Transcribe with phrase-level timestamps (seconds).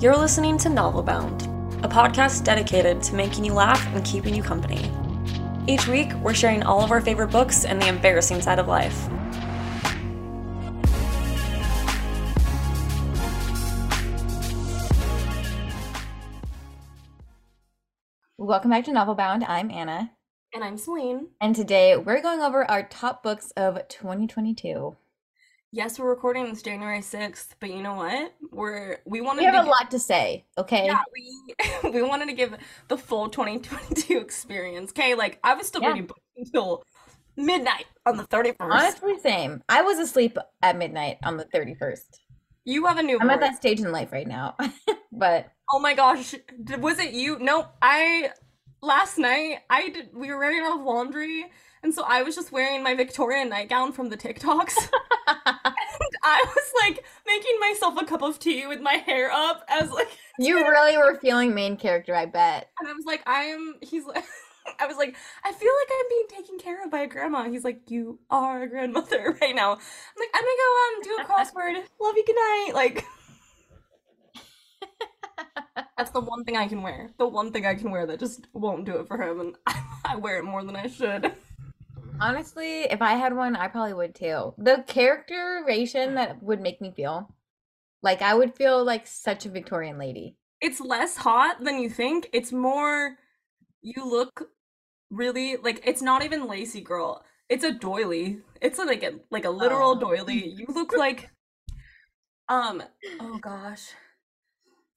[0.00, 4.92] You're listening to Novelbound, a podcast dedicated to making you laugh and keeping you company.
[5.66, 9.08] Each week, we're sharing all of our favorite books and the embarrassing side of life.
[18.36, 19.46] Welcome back to Novelbound.
[19.48, 20.12] I'm Anna.
[20.54, 21.26] And I'm Celine.
[21.40, 24.96] And today we're going over our top books of 2022.
[25.72, 28.32] Yes, we're recording this January 6th, but you know what?
[28.52, 30.86] We're we wanted We have to a lot to say, okay?
[30.86, 32.54] Yeah, we we wanted to give
[32.86, 34.92] the full 2022 experience.
[34.92, 35.88] Okay, like I was still Yeah.
[35.88, 36.84] reading books until
[37.36, 38.54] midnight on the 31st.
[38.60, 39.60] Honestly, same.
[39.68, 42.20] I was asleep at midnight on the 31st.
[42.64, 44.54] you have a new I'm at that stage in life right now.
[45.12, 46.36] but Oh my gosh,
[46.78, 47.40] was it you?
[47.40, 48.30] No, I
[48.84, 50.10] last night I did.
[50.14, 51.46] We were wearing off laundry,
[51.82, 54.76] and so I was just wearing my Victorian nightgown from the TikToks.
[55.26, 59.90] and I was like making myself a cup of tea with my hair up as
[59.90, 62.70] like, you really were feeling main character, I bet.
[62.80, 63.76] and I was like, I am.
[63.80, 64.24] He's like.
[64.80, 67.50] I was like, I feel like I'm being taken care of by a grandma.
[67.50, 69.72] He's like, you are a grandmother right now.
[69.72, 71.84] I'm like, I'm gonna go um do a crossword.
[72.00, 72.70] Love you, good night.
[72.72, 73.04] Like,
[75.96, 77.10] that's the one thing I can wear.
[77.18, 79.56] The one thing I can wear that just won't do it for him, and
[80.04, 81.32] I wear it more than I should.
[82.20, 84.54] Honestly, if I had one, I probably would too.
[84.58, 87.34] The characterization that would make me feel
[88.02, 90.36] like I would feel like such a Victorian lady.
[90.60, 92.28] It's less hot than you think.
[92.32, 93.16] It's more,
[93.82, 94.48] you look
[95.10, 97.24] really like it's not even lacy girl.
[97.48, 98.38] It's a doily.
[98.60, 100.00] It's like a like a literal Oh.
[100.00, 100.48] doily.
[100.48, 101.30] You look like,
[102.48, 102.82] um,
[103.20, 103.88] oh gosh.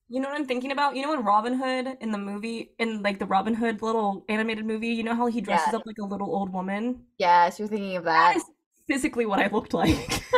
[0.10, 0.96] You know what I'm thinking about?
[0.96, 4.66] You know in Robin Hood in the movie, in like the Robin Hood little animated
[4.66, 7.06] movie, you know how he dresses up like a little old woman?
[7.18, 8.36] Yes, you're thinking of That that.
[8.36, 8.44] is
[8.88, 10.24] physically what I looked like.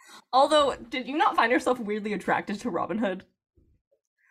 [0.32, 3.24] Although, did you not find yourself weirdly attracted to Robin Hood?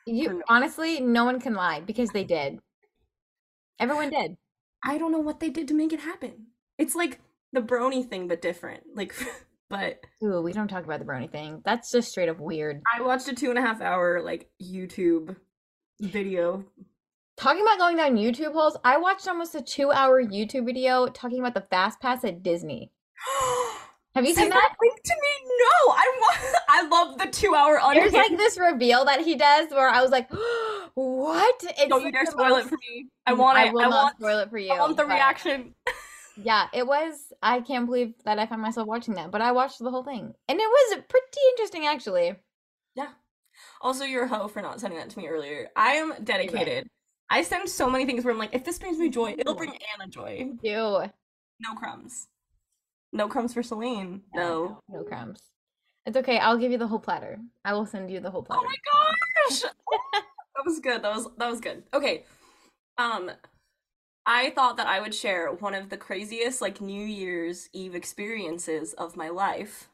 [0.07, 2.59] You no- honestly, no one can lie because they did.
[3.79, 4.37] Everyone did.
[4.83, 6.47] I don't know what they did to make it happen.
[6.77, 7.19] It's like
[7.51, 8.95] the brony thing, but different.
[8.95, 9.13] Like,
[9.69, 11.61] but Ooh, we don't talk about the brony thing.
[11.65, 12.81] That's just straight up weird.
[12.95, 15.35] I watched a two and a half hour like YouTube
[15.99, 16.63] video.
[17.37, 21.39] Talking about going down YouTube holes, I watched almost a two hour YouTube video talking
[21.39, 22.91] about the fast pass at Disney.
[24.15, 24.75] Have you seen Send that?
[24.81, 25.49] link to me?
[25.59, 26.55] No, I want.
[26.69, 28.15] I love the two hour There's unhinged.
[28.15, 30.27] like this reveal that he does where I was like,
[30.95, 31.55] what?
[31.63, 33.09] It's Don't you dare spoil it for me.
[33.27, 33.67] I mm, want it.
[33.67, 34.15] I will I not want.
[34.17, 34.71] spoil it for you.
[34.71, 35.75] I want the but reaction.
[36.43, 37.33] Yeah, it was.
[37.41, 40.33] I can't believe that I found myself watching that, but I watched the whole thing,
[40.47, 42.35] and it was pretty interesting actually.
[42.95, 43.09] Yeah.
[43.81, 45.69] Also, you're a hoe for not sending that to me earlier.
[45.75, 46.87] I am dedicated.
[47.29, 49.71] I send so many things where I'm like, if this brings me joy, it'll bring
[49.71, 50.51] Anna joy.
[51.59, 52.27] No crumbs.
[53.11, 54.21] No crumbs for Celine.
[54.33, 54.81] No.
[54.89, 55.41] no crumbs.
[56.05, 56.37] It's okay.
[56.39, 57.39] I'll give you the whole platter.
[57.65, 58.61] I will send you the whole platter.
[58.63, 59.61] Oh my gosh.
[60.13, 61.01] that was good.
[61.01, 61.83] That was that was good.
[61.93, 62.23] Okay.
[62.97, 63.31] Um
[64.29, 68.93] I thought that I would share one of the craziest like New Year's Eve experiences
[68.93, 69.87] of my life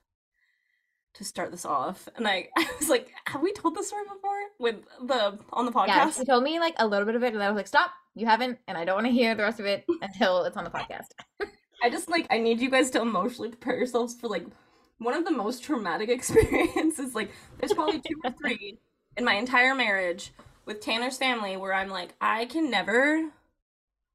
[1.14, 2.10] to start this off.
[2.16, 5.72] And I, I was like, have we told this story before with the on the
[5.72, 5.88] podcast?
[5.88, 7.92] Yeah, she told me like a little bit of it, and I was like, "Stop!
[8.16, 10.64] You haven't," and I don't want to hear the rest of it until it's on
[10.64, 11.10] the podcast.
[11.84, 14.48] I just like I need you guys to emotionally prepare yourselves for like
[14.98, 17.14] one of the most traumatic experiences.
[17.14, 17.30] Like
[17.60, 18.80] there's probably two or three
[19.16, 20.34] in my entire marriage
[20.66, 23.30] with Tanner's family where I'm like I can never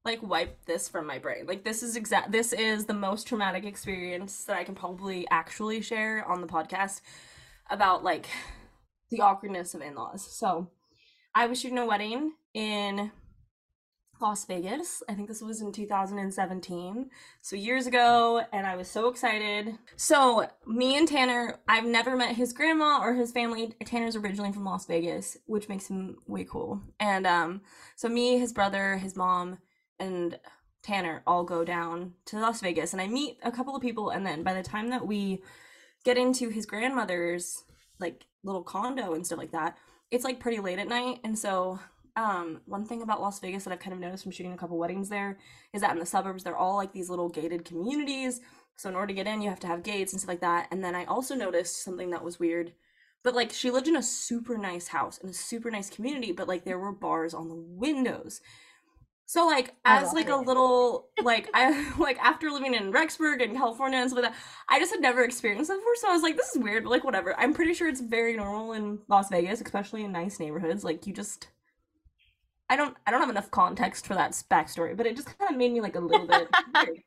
[0.04, 1.46] like wipe this from my brain.
[1.46, 5.80] Like this is exact this is the most traumatic experience that I can probably actually
[5.82, 7.00] share on the podcast
[7.70, 8.26] about like
[9.10, 10.22] the awkwardness of in-laws.
[10.22, 10.70] So
[11.34, 13.10] I was shooting a wedding in
[14.20, 15.02] Las Vegas.
[15.08, 17.10] I think this was in 2017
[17.40, 22.34] so years ago and i was so excited so me and tanner i've never met
[22.34, 26.80] his grandma or his family tanner's originally from las vegas which makes him way cool
[26.98, 27.60] and um
[27.96, 29.58] so me his brother his mom
[29.98, 30.38] and
[30.82, 34.24] tanner all go down to las vegas and i meet a couple of people and
[34.24, 35.42] then by the time that we
[36.04, 37.64] get into his grandmother's
[37.98, 39.76] like little condo and stuff like that
[40.10, 41.78] it's like pretty late at night and so
[42.16, 44.78] um one thing about las vegas that i've kind of noticed from shooting a couple
[44.78, 45.36] weddings there
[45.72, 48.40] is that in the suburbs they're all like these little gated communities
[48.76, 50.68] so in order to get in you have to have gates and stuff like that
[50.70, 52.72] and then i also noticed something that was weird
[53.24, 56.48] but like she lived in a super nice house in a super nice community but
[56.48, 58.40] like there were bars on the windows
[59.28, 63.98] so like as like a little like i like after living in rexburg and california
[63.98, 64.40] and stuff like that
[64.70, 65.94] i just had never experienced that before.
[65.96, 67.38] So i was like this is weird but like whatever.
[67.38, 70.82] I'm pretty sure it's very normal in las vegas especially in nice neighborhoods.
[70.82, 71.48] Like you just
[72.70, 75.56] I don't I don't have enough context for that backstory, but it just kind of
[75.56, 77.02] made me like a little bit weird.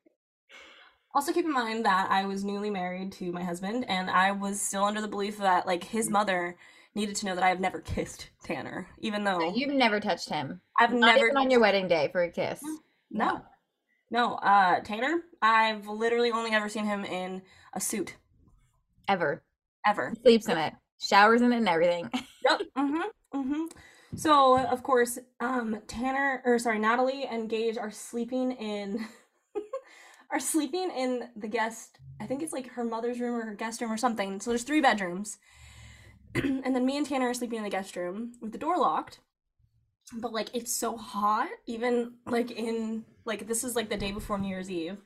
[1.13, 4.61] Also, keep in mind that I was newly married to my husband, and I was
[4.61, 6.55] still under the belief that like his mother
[6.95, 10.61] needed to know that I have never kissed Tanner, even though You've never touched him.
[10.79, 12.59] I've Not never even on your wedding day for a kiss.
[13.09, 13.41] no,
[14.09, 14.35] no.
[14.35, 17.41] Uh, Tanner, I've literally only ever seen him in
[17.73, 18.15] a suit
[19.07, 19.43] Ever.
[19.85, 20.13] ever.
[20.15, 20.73] He sleeps in it.
[21.01, 22.09] Showers in it and everything.
[22.43, 22.61] Yep.
[22.75, 23.39] Mm-hmm.
[23.39, 23.63] Mm-hmm.
[24.17, 29.05] So of course, um, Tanner or sorry, Natalie and Gage are sleeping in
[30.31, 31.99] are sleeping in the guest.
[32.19, 34.39] I think it's like her mother's room or her guest room or something.
[34.39, 35.37] So there's three bedrooms,
[36.35, 39.19] and then me and Tanner are sleeping in the guest room with the door locked.
[40.13, 44.37] But like it's so hot, even like in like this is like the day before
[44.37, 45.01] New Year's Eve.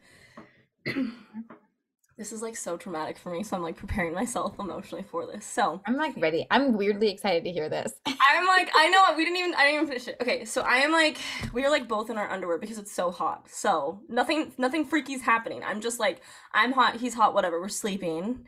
[2.17, 5.45] this is like so traumatic for me, so I'm like preparing myself emotionally for this.
[5.45, 6.47] So I'm like ready.
[6.49, 7.93] I'm weirdly excited to hear this.
[8.07, 10.17] I'm like, I know what we didn't even I didn't even finish it.
[10.21, 11.17] Okay, so I am like
[11.53, 13.47] we are like both in our underwear because it's so hot.
[13.49, 15.63] So nothing nothing freaky's happening.
[15.63, 18.45] I'm just like, I'm hot, he's hot, whatever, we're sleeping.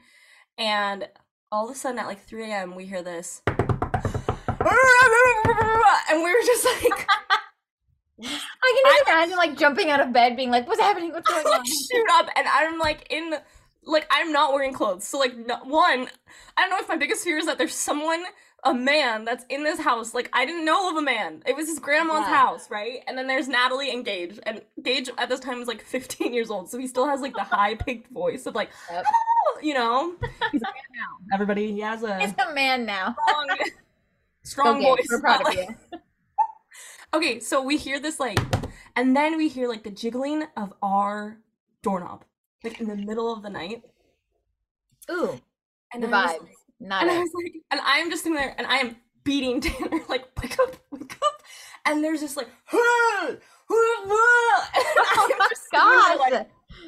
[0.58, 1.08] And
[1.52, 2.76] all of a sudden at like 3 a.m.
[2.76, 3.56] we hear this and
[6.24, 7.08] we were just like
[8.24, 11.12] I can imagine like jumping out of bed, being like, "What's happening?
[11.12, 13.32] What's going on?" shoot up and I'm like in
[13.84, 15.06] like I'm not wearing clothes.
[15.06, 16.08] So like no, one,
[16.58, 18.24] I don't know if my biggest fear is that there's someone
[18.64, 20.16] a man that's in this house.
[20.16, 21.44] Like I didn't know of a man.
[21.46, 22.36] It was his grandma's Yeah.
[22.36, 23.04] house, right?
[23.08, 24.40] And then there's Natalie and Gage.
[24.44, 27.34] And Gage at this time is like 15 years old, so he still has like
[27.36, 29.06] the high pitched voice of like, Yep.
[29.62, 30.15] You know.
[30.51, 31.33] He's a man now.
[31.33, 33.15] Everybody, he has a He's a man now.
[33.27, 33.57] strong,
[34.44, 35.07] strong Go voice.
[35.09, 36.00] We're proud of like- you.
[37.13, 38.38] Okay, so we hear this like,
[38.98, 41.38] and then we hear like the jiggling of our
[41.81, 42.25] doorknob,
[42.65, 43.81] like in the middle of the night.
[45.09, 45.39] Ooh,
[45.94, 46.42] And the I was vibes.
[46.42, 46.51] like-
[46.81, 47.19] Not and I it.
[47.19, 50.59] was like, and I am just sitting there, and I am beating Tanner, like, wake
[50.59, 51.42] up, wake up.
[51.86, 53.38] And there's oh just like, oh
[53.69, 54.65] Oh
[55.71, 56.45] my god.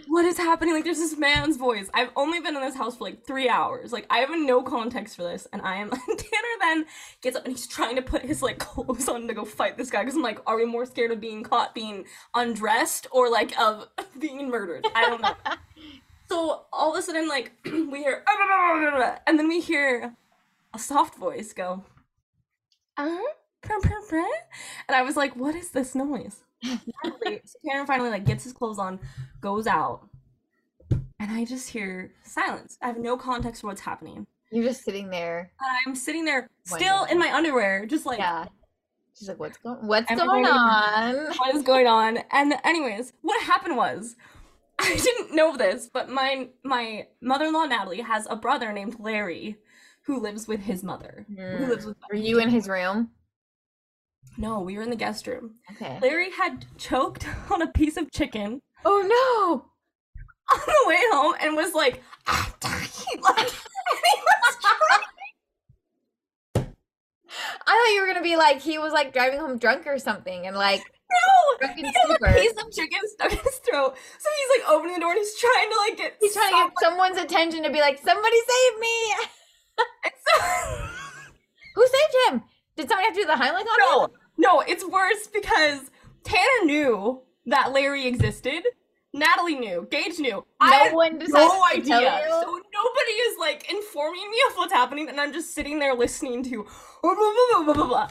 [0.09, 0.73] What is happening?
[0.73, 1.87] Like, there's this man's voice.
[1.93, 3.93] I've only been in this house for like three hours.
[3.93, 5.47] Like, I have no context for this.
[5.53, 6.85] And I am, Tanner then
[7.21, 9.91] gets up and he's trying to put his like clothes on to go fight this
[9.91, 10.03] guy.
[10.03, 13.87] Cause I'm like, are we more scared of being caught being undressed or like of
[14.19, 14.87] being murdered?
[14.95, 15.35] I don't know.
[16.27, 18.23] So all of a sudden, like we hear,
[19.27, 20.15] and then we hear
[20.73, 21.83] a soft voice go,
[22.97, 23.17] uh,
[23.61, 24.25] purr.
[24.87, 28.53] and I was like, "What is this noise?" Finally, so Tanner finally like gets his
[28.53, 28.99] clothes on,
[29.41, 30.07] goes out,
[30.91, 32.77] and I just hear silence.
[32.81, 34.27] I have no context for what's happening.
[34.51, 35.51] You're just sitting there.
[35.61, 38.45] And I'm sitting there, still in my underwear, just like, Yeah.
[39.17, 39.85] She's like, "What's going?
[39.85, 42.19] What's going on?" what is going on?
[42.31, 44.15] And anyways, what happened was
[44.79, 49.57] I didn't know this, but my my mother-in-law Natalie has a brother named Larry
[50.03, 51.25] who lives with his mother.
[51.27, 51.69] Who Hmm.
[51.69, 53.11] lives with Were you in his room?
[54.39, 55.55] No, we were in the guest room.
[55.73, 55.99] Okay.
[56.01, 59.65] Larry had choked on a piece of chicken Oh no!
[60.55, 62.85] on the way home and was like, ah, "I'm dying."
[63.21, 65.03] Like, and he was trying-
[67.67, 70.47] I thought you were gonna be like he was like driving home drunk or something,
[70.47, 70.79] and like
[71.11, 73.97] no, he a piece of chicken stuck in his throat.
[74.19, 76.69] So he's like opening the door and he's trying to like get He's trying to
[76.69, 79.13] get someone's attention to be like, "Somebody save me!"
[80.31, 80.89] someone-
[81.75, 82.43] Who saved him?
[82.77, 84.11] Did somebody have to do the Heimlich on No, him?
[84.39, 85.91] No, it's worse because
[86.23, 88.63] Tanner knew that Larry existed.
[89.13, 89.87] Natalie knew.
[89.89, 90.45] Gage knew.
[90.59, 92.21] I No had one decided no to tell idea.
[92.25, 92.29] you?
[92.29, 96.43] So nobody is like informing me of what's happening, and I'm just sitting there listening
[96.43, 96.65] to
[97.01, 97.15] blah,
[97.73, 98.07] blah, blah,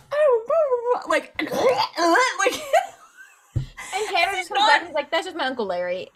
[1.09, 2.61] like like
[3.95, 6.09] And Tanner just comes not- back and he's like, "That's just my uncle Larry."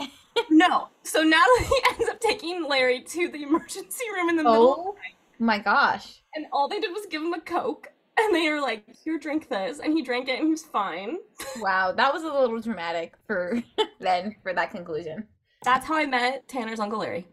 [0.51, 0.89] no.
[1.05, 4.97] So Natalie ends up taking Larry to the emergency room in the middle, Oh
[5.39, 6.23] my gosh!
[6.35, 7.92] and all they did was give him a coke.
[8.19, 11.17] And they were like, "Here, drink this," and he drank it, and he was fine.
[11.61, 13.63] Wow, that was a little dramatic for
[14.01, 15.27] then for that conclusion.
[15.65, 17.27] That's how I met Tanner's uncle Larry.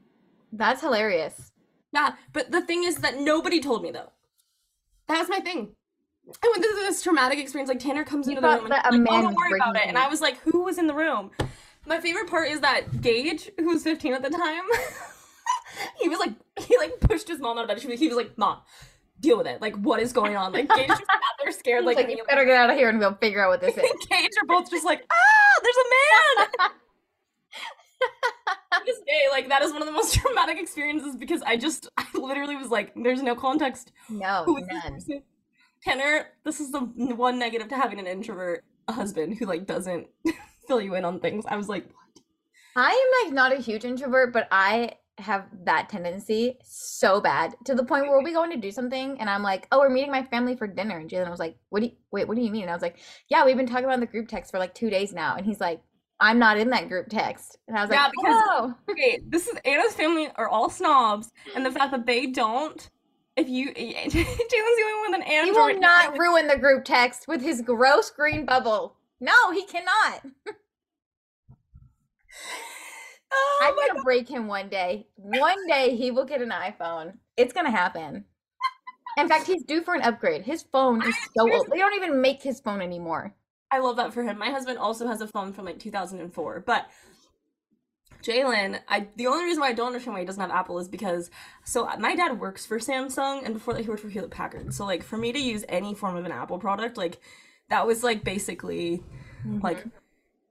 [0.53, 1.51] That's hilarious.
[1.91, 4.11] Yeah, but the thing is that nobody told me though.
[5.07, 5.75] That was my thing.
[6.43, 7.69] I went through this traumatic experience.
[7.69, 9.59] Like Tanner comes You into the room and that a he's like, "Oh, don't worry
[9.59, 9.97] about it." And.
[9.97, 11.31] I was like, "Who was in the room?"
[11.85, 14.63] My favorite part is that Gage, who was 15 at the time,
[16.01, 17.81] he was like, he like pushed his mom out of bed.
[17.81, 18.59] She was, he was like, "Mom,
[19.19, 19.61] deal with it.
[19.61, 22.45] Like, what is going on?" Like Gage just sat there scared, Like, like, you better
[22.45, 23.83] get out of here and we'll figure out what this is.
[23.83, 26.69] and Gage are both just like, "Ah, there's a man."
[28.85, 32.05] This day, like that is one of the most traumatic experiences because I just, I
[32.13, 34.93] literally was like, "There's no context No, who is this none.
[34.93, 35.23] person?
[35.83, 40.07] Tanner, this is the one negative to having an introvert a husband who like doesn't
[40.67, 41.45] fill you in on things.
[41.47, 41.89] I was like,
[42.75, 47.75] I am like not a huge introvert, but I have that tendency so bad to
[47.75, 50.23] the point where be going to do something and I'm like, oh, we're meeting my
[50.23, 50.97] family for dinner.
[50.97, 52.63] And Jalen was like, what do you, wait, what do you mean?
[52.63, 52.97] And I was like,
[53.29, 55.35] yeah, we've been talking about the group text for like two days now.
[55.35, 55.81] And he's like,
[56.19, 57.57] I'm not in that group text.
[57.67, 61.31] And I was Yeah, like, because- oh, Okay, this is Anna's family are all snobs,
[61.55, 62.89] and the fact that they don't.
[63.37, 64.25] If you, Jalen's the
[64.83, 68.45] only one with an he will not ruin the group text with his gross green
[68.45, 68.97] bubble.
[69.21, 70.25] No, he cannot.
[73.31, 75.07] Oh I'm gonna break him one day.
[75.15, 77.13] One day he will get an iPhone.
[77.37, 78.25] It's gonna happen.
[79.17, 80.43] In fact, he's due for an upgrade.
[80.43, 81.67] His phone is so old.
[81.71, 83.35] They don't even make his phone anymore.
[83.71, 84.37] I love that for him.
[84.37, 86.89] My husband also has a phone from like 2004, but
[88.23, 90.87] Jalen, I the only reason why I don't understand why he doesn't have Apple is
[90.87, 91.29] because
[91.63, 94.73] so uh, my dad works for Samsung, and before that he worked for Hewlett Packard.
[94.73, 97.19] So like for me to use any form of an Apple product, like
[97.69, 99.03] that was like basically
[99.61, 99.89] like mm-hmm.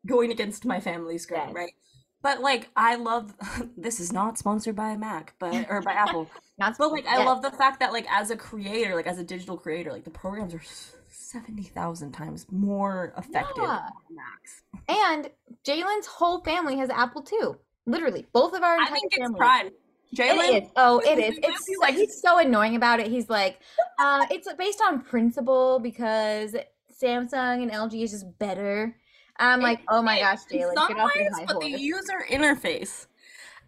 [0.06, 1.54] going against my family's grain, Yes.
[1.54, 1.72] right?
[2.22, 3.34] But like I love
[3.76, 6.28] this is not sponsored by a Mac, but or by Apple.
[6.58, 7.26] Not But like I yes.
[7.26, 10.10] love the fact that like as a creator, like as a digital creator, like the
[10.10, 10.62] programs are
[11.08, 13.88] seventy thousand times more effective Yeah.
[14.10, 14.62] Macs.
[14.88, 15.30] And
[15.64, 17.58] Jalen's whole family has Apple too.
[17.86, 19.72] Literally, both of our I think it's pride.
[20.16, 20.70] Jalen, It is.
[20.76, 21.38] Oh, it is.
[21.42, 23.08] It's so, like- he's so annoying about it.
[23.08, 23.60] He's like,
[24.00, 26.56] uh, it's based on principle because
[27.02, 28.96] Samsung and LG is just better.
[29.38, 33.06] I'm like, oh my gosh, Jalen, get off your high but the user interface,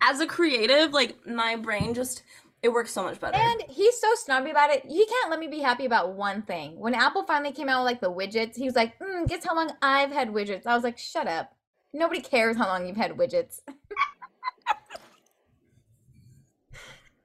[0.03, 2.23] as a creative, like my brain just
[2.63, 3.39] it works so much better.
[3.39, 4.85] And he's so snobby about it.
[4.87, 6.79] He can't let me be happy about one thing.
[6.79, 9.55] When Apple finally came out with like the widgets, he was like, mm, guess how
[9.55, 10.67] long I've had widgets?
[10.67, 11.55] I was like, shut up.
[11.93, 13.61] Nobody cares how long you've had widgets.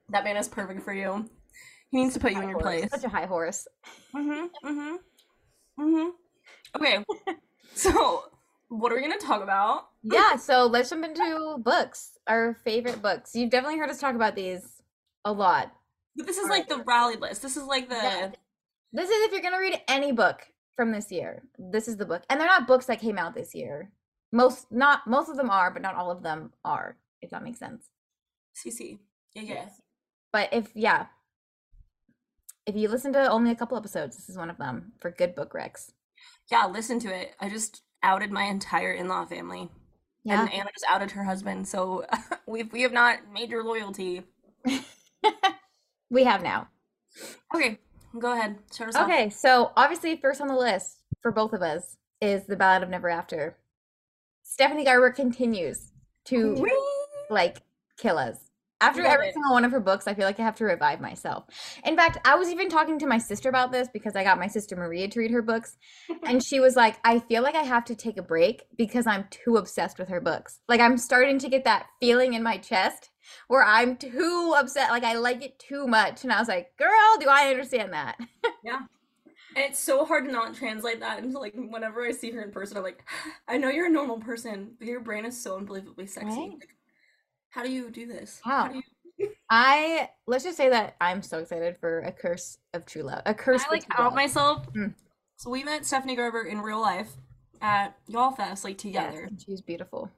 [0.10, 1.30] that man is perfect for you.
[1.92, 2.64] He needs to put you in your Horse.
[2.64, 2.90] place.
[2.92, 3.68] Such a high horse.
[4.14, 4.68] Mm-hmm.
[4.68, 4.96] Mm-hmm.
[5.84, 6.10] Mm-hmm.
[6.78, 7.04] Okay.
[7.76, 8.24] so
[8.80, 9.90] what are we gonna talk about?
[10.04, 12.12] yeah, so let's jump into books.
[12.28, 13.36] Our favorite books.
[13.36, 14.82] You've definitely heard us talk about these
[15.26, 15.72] a lot.
[16.16, 16.60] But this is Alright.
[16.60, 17.42] like the rally list.
[17.42, 18.32] This is like the Yeah.
[18.94, 21.44] This is if you're gonna read any book from this year.
[21.58, 22.24] This is the book.
[22.30, 23.92] And they're not books that came out this year.
[24.32, 27.60] Most not most of them are, but not all of them are, if that makes
[27.60, 27.90] sense.
[28.56, 29.00] CC.
[29.34, 29.66] Yeah, yeah.
[30.32, 31.08] But if yeah.
[32.66, 35.36] If you listen to only a couple episodes, this is one of them for good
[35.36, 35.92] book recs.
[36.52, 37.36] Yeah, listen to it.
[37.40, 39.70] I just outed my entire in-law family.
[40.24, 40.42] Yeah.
[40.42, 41.68] And Anna just outed her husband.
[41.68, 42.06] So
[42.48, 44.24] we've we have not made your loyalty.
[46.10, 46.70] we have now.
[47.54, 47.80] Okay,
[48.20, 48.58] go ahead.
[48.72, 49.10] Start us off.
[49.10, 52.90] Okay, so obviously first on the list for both of us is The Ballad of
[52.90, 53.58] Never After.
[54.44, 55.92] Stephanie Garber continues
[56.26, 56.72] to Whee!
[57.30, 57.62] like
[57.98, 58.45] kill us.
[58.82, 59.34] After Love every it.
[59.34, 61.46] single one of her books, I feel like I have to revive myself.
[61.86, 64.48] In fact, I was even talking to my sister about this because I got my
[64.48, 65.78] sister Maria to read her books.
[66.24, 69.26] and she was like, I feel like I have to take a break because I'm
[69.30, 70.60] too obsessed with her books.
[70.68, 73.12] Like, I'm starting to get that feeling in my chest
[73.48, 74.90] where I'm too upset.
[74.90, 76.24] Like, I like it too much.
[76.24, 78.18] And I was like, girl, do I understand that?
[78.64, 78.80] Yeah.
[79.56, 82.52] And it's so hard to not translate that into like whenever I see her in
[82.52, 83.04] person, I'm like,
[83.48, 86.28] I know you're a normal person, but your brain is so unbelievably sexy.
[86.28, 86.52] Right?
[87.56, 88.42] How do you do this?
[88.44, 88.68] How?
[88.68, 88.82] do
[89.18, 93.22] you I, let's just say that I'm so excited for A Curse of True Love.
[93.26, 94.14] A Curse I like out Love.
[94.14, 94.74] myself.
[94.74, 94.94] Mm.
[95.38, 97.12] So we met Stephanie Garber in real life
[97.62, 99.24] at Y'all Fest, like together.
[99.24, 100.12] and she's beautiful.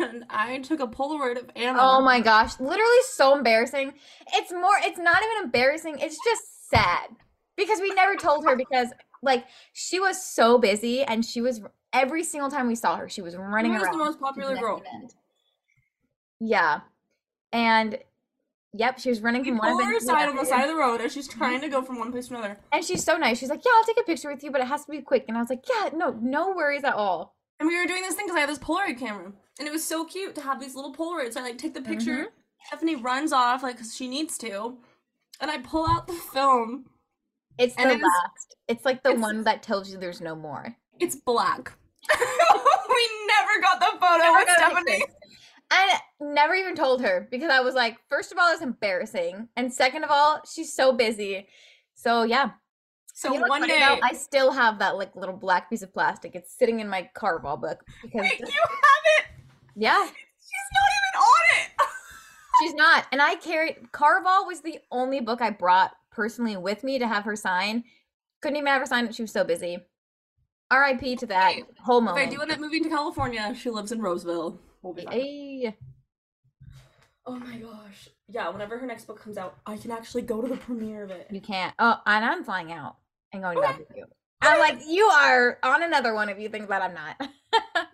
[0.00, 1.78] And I took a Polaroid of Anna.
[1.80, 3.92] Oh my gosh, literally so embarrassing.
[4.32, 7.08] It's more it's not even embarrassing, it's just sad.
[7.56, 8.88] Because we never told her because
[9.22, 9.44] like
[9.74, 11.60] she was so busy and she was
[11.92, 13.98] every single time we saw her, she was running Who was around.
[13.98, 14.78] the most popular girl?
[14.78, 15.14] event.
[16.40, 16.80] Yeah.
[17.52, 17.98] And
[18.72, 20.68] yep, she was running from one pull her event to aside on the side of
[20.68, 22.58] the road as she's trying to go from one place to another.
[22.72, 23.38] And she's so nice.
[23.38, 25.24] She's like, "Yeah, I'll take a picture with you, but it has to be quick."
[25.28, 28.14] And I was like, "Yeah, no, no worries at all." And we were doing this
[28.14, 30.74] thing because I had this Polaroid camera, and it was so cute to have these
[30.74, 31.34] little Polaroids.
[31.34, 32.10] So I like take the picture.
[32.16, 32.66] Mm-hmm.
[32.66, 34.76] Stephanie runs off like because she needs to,
[35.40, 36.86] and I pull out the film.
[37.58, 38.56] It's And the it last.
[38.68, 40.76] It's like the it's- one that tells you there's no more.
[40.98, 41.72] It's black.
[42.18, 45.04] we never got the photo Never with Stephanie.
[45.70, 49.72] And never even told her because I was like, first of all, it's embarrassing, and
[49.72, 51.48] second of all, she's so busy.
[51.94, 52.50] So yeah.
[53.14, 53.98] So You know one day?
[54.02, 56.34] I still have that like little black piece of plastic.
[56.36, 59.26] It's sitting in my Caraval book because wait, you have it.
[59.74, 61.88] yeah, She's not even on it.
[62.62, 63.06] she's not.
[63.12, 67.24] And I carried Caraval was the only book I brought personally with me to have
[67.24, 67.84] her sign.
[68.42, 69.14] Couldn't even have her sign it.
[69.14, 69.78] She was so busy.
[70.70, 71.16] R.I.P.
[71.16, 72.26] to that Hey, whole if moment.
[72.26, 74.60] I do end up moving to California, she lives in Roseville.
[74.86, 75.12] We'll be fine.
[75.14, 75.76] Hey.
[77.26, 78.08] Oh my gosh.
[78.28, 81.10] Yeah, whenever her next book comes out, I can actually go to the premiere of
[81.10, 81.26] it.
[81.28, 81.74] You can't.
[81.80, 82.94] Oh, and I'm flying out
[83.32, 83.66] and going Okay.
[83.66, 84.04] back with you.
[84.40, 87.20] I'm like, you are on another one if you think that I'm not.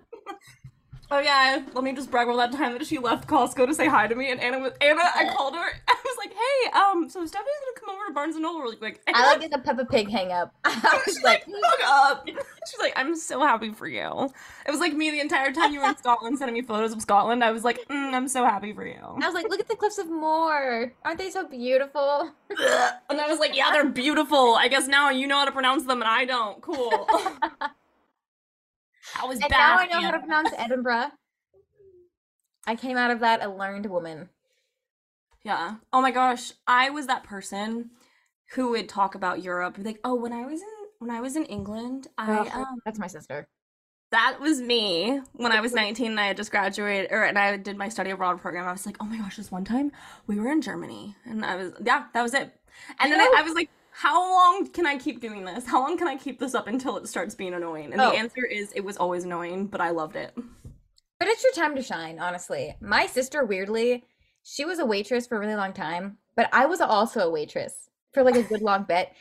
[1.14, 3.87] Oh yeah, let me just brag about that time that she left Costco to say
[3.87, 5.02] hi to me, and Anna was Anna.
[5.14, 5.61] I called her.
[5.88, 8.76] I was like, "Hey, um, so Stephanie's gonna come over to Barnes and Noble really
[8.76, 10.54] quick." And I like it the Peppa Pig hang up.
[10.64, 14.31] Was like, "Fuck up." She's like, I'm so happy for you.
[14.66, 17.02] It was like me the entire time you were in Scotland sending me photos of
[17.02, 17.45] Scotland.
[17.45, 19.00] I was like, mm, I'm so happy for you.
[19.02, 20.95] I was like, look at the cliffs of Moher.
[21.04, 22.31] Aren't they so beautiful?
[23.11, 24.54] and I was like, yeah, they're beautiful.
[24.54, 26.62] I guess now you know how to pronounce them and I don't.
[26.62, 27.09] Cool.
[29.21, 29.59] I was and bad.
[29.59, 31.09] now I know how to pronounce Edinburgh.
[32.67, 34.29] I came out of that a learned woman.
[35.45, 35.77] Yeah.
[35.93, 37.91] Oh my gosh, I was that person
[38.55, 39.77] who would talk about Europe.
[39.79, 40.69] Like, oh, when I was in
[40.99, 43.49] when I was in England, I Ugh, um that's my sister.
[44.13, 47.57] that was me when I was 19 and I had just graduated or and I
[47.57, 48.69] did my study abroad program.
[48.69, 49.91] I was like, oh my gosh, this one time
[50.29, 52.55] we were in Germany and I was yeah, that was it.
[53.01, 55.67] And then I, I was like, how long can I keep doing this?
[55.67, 57.93] How long can I keep this up until it starts being annoying?
[57.93, 58.11] And Oh.
[58.11, 60.35] the answer is it was always annoying, but I loved it.
[61.19, 62.75] But it's your time to shine, honestly.
[62.81, 64.05] My sister, weirdly,
[64.43, 67.91] she was a waitress for a really long time, but I was also a waitress
[68.13, 69.13] for like a good long bit.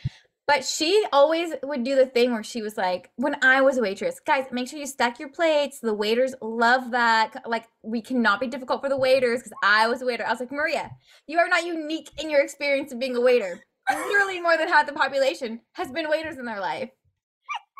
[0.47, 3.81] But she always would do the thing where she was like, when I was a
[3.81, 5.79] waitress, guys, make sure you stack your plates.
[5.79, 7.43] The waiters love that.
[7.45, 10.25] Like, we cannot be difficult for the waiters because I was a waiter.
[10.25, 10.91] I was like, Maria,
[11.27, 13.63] you are not unique in your experience of being a waiter.
[13.89, 16.89] Literally, more than half the population has been waiters in their life.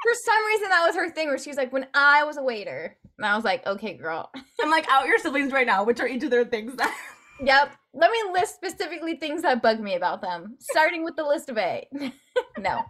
[0.03, 2.43] For some reason, that was her thing where she was like, when I was a
[2.43, 2.98] waiter.
[3.17, 4.31] And I was like, okay, girl.
[4.62, 6.96] I'm like out your siblings right now, which are each of their things that
[7.43, 7.75] Yep.
[7.93, 11.58] Let me list specifically things that bug me about them, starting with the list of
[11.58, 11.88] A.
[12.58, 12.81] no.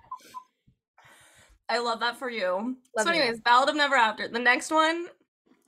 [1.70, 2.78] I love that for you.
[2.98, 3.22] Love so, you.
[3.22, 4.28] anyways, Ballad of Never After.
[4.28, 5.08] The next one,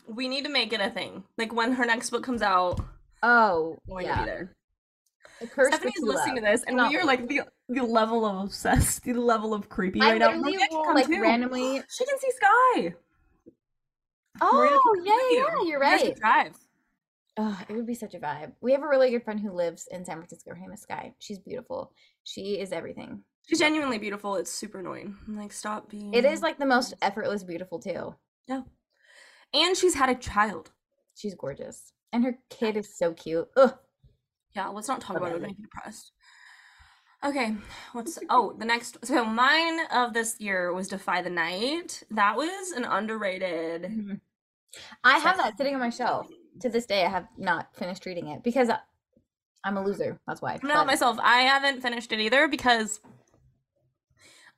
[0.08, 1.24] we need to make it a thing.
[1.38, 2.80] Like when her next book comes out,
[3.24, 4.44] Oh, I'm going to yeah.
[5.42, 9.54] Stephanie's listening to this, and we are like the the level of obsessed, the level
[9.54, 10.32] of creepy I right now.
[10.32, 11.22] Maria will like too.
[11.22, 11.82] randomly.
[11.90, 12.96] She can see Sky.
[14.42, 15.38] Oh, yeah, you.
[15.38, 16.18] yeah, you're You guys can right.
[16.18, 16.58] Drive.
[17.38, 18.54] Oh, it would be such a vibe.
[18.62, 20.52] We have a really good friend who lives in San Francisco.
[20.52, 21.14] Her name is Sky.
[21.20, 21.92] She's beautiful.
[22.24, 23.24] She is everything.
[23.48, 24.36] She's genuinely beautiful.
[24.36, 25.16] It's super annoying.
[25.28, 26.14] I'm like, stop being.
[26.14, 28.16] It is like the most effortless beautiful too.
[28.48, 28.62] Yeah.
[29.54, 30.72] And she's had a child.
[31.16, 31.92] She's gorgeous.
[32.12, 33.50] And her kid is so cute.
[33.58, 33.76] Ugh.
[34.56, 35.36] Yeah, let's not talk about it.
[35.38, 36.12] It make me depressed.
[37.26, 37.56] Okay,
[37.94, 38.98] what's oh the next?
[39.06, 42.04] So mine of this year was Defy the Night.
[42.12, 43.84] That was an underrated.
[43.84, 44.20] Mhm.
[45.04, 46.28] I have that sitting on my shelf.
[46.62, 48.70] To this day, I have not finished reading it because
[49.64, 50.20] I'm a loser.
[50.28, 50.60] That's why.
[50.62, 51.18] I'm not But- myself.
[51.22, 53.00] I haven't finished it either because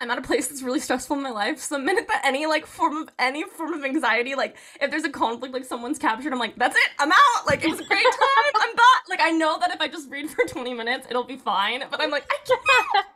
[0.02, 1.60] I'm at a place that's really stressful in my life.
[1.60, 5.06] So the minute that any like form of any form of anxiety, like if there's
[5.06, 7.48] a conflict, like someone's captured, I'm like, that's it, I'm out.
[7.48, 8.54] Like it was a great time.
[8.56, 9.04] I'm back.
[9.10, 11.84] Like I know that if I just read for 20 minutes, it'll be fine.
[11.90, 13.06] But I'm like, I can't.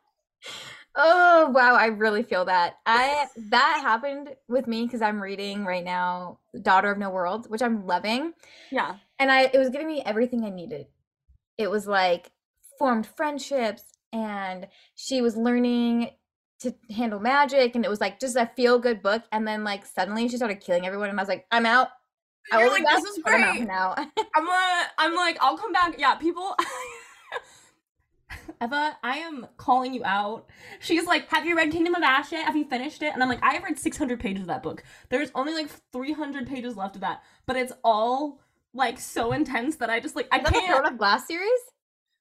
[0.95, 2.79] Oh wow, I really feel that.
[2.85, 7.61] I that happened with me because I'm reading right now Daughter of No World, which
[7.61, 8.33] I'm loving.
[8.71, 8.95] Yeah.
[9.19, 10.87] And I it was giving me everything I needed.
[11.57, 12.31] It was like
[12.79, 16.09] formed friendships and she was learning
[16.59, 19.85] to handle magic and it was like just a feel good book and then like
[19.85, 21.89] suddenly she started killing everyone and I was like, I'm out.
[22.51, 23.95] I You're like, this is but I'm out now.
[24.35, 25.95] I'm uh, I'm like, I'll come back.
[25.99, 26.55] Yeah, people.
[28.61, 30.49] Eva, I am calling you out.
[30.79, 32.45] She's like, Have you read Kingdom of Ash yet?
[32.45, 33.13] Have you finished it?
[33.13, 34.83] And I'm like, I have read 600 pages of that book.
[35.09, 38.41] There's only like 300 pages left of that, but it's all
[38.73, 40.75] like so intense that I just like, I Is that the can't.
[40.75, 41.49] Throne of Glass series?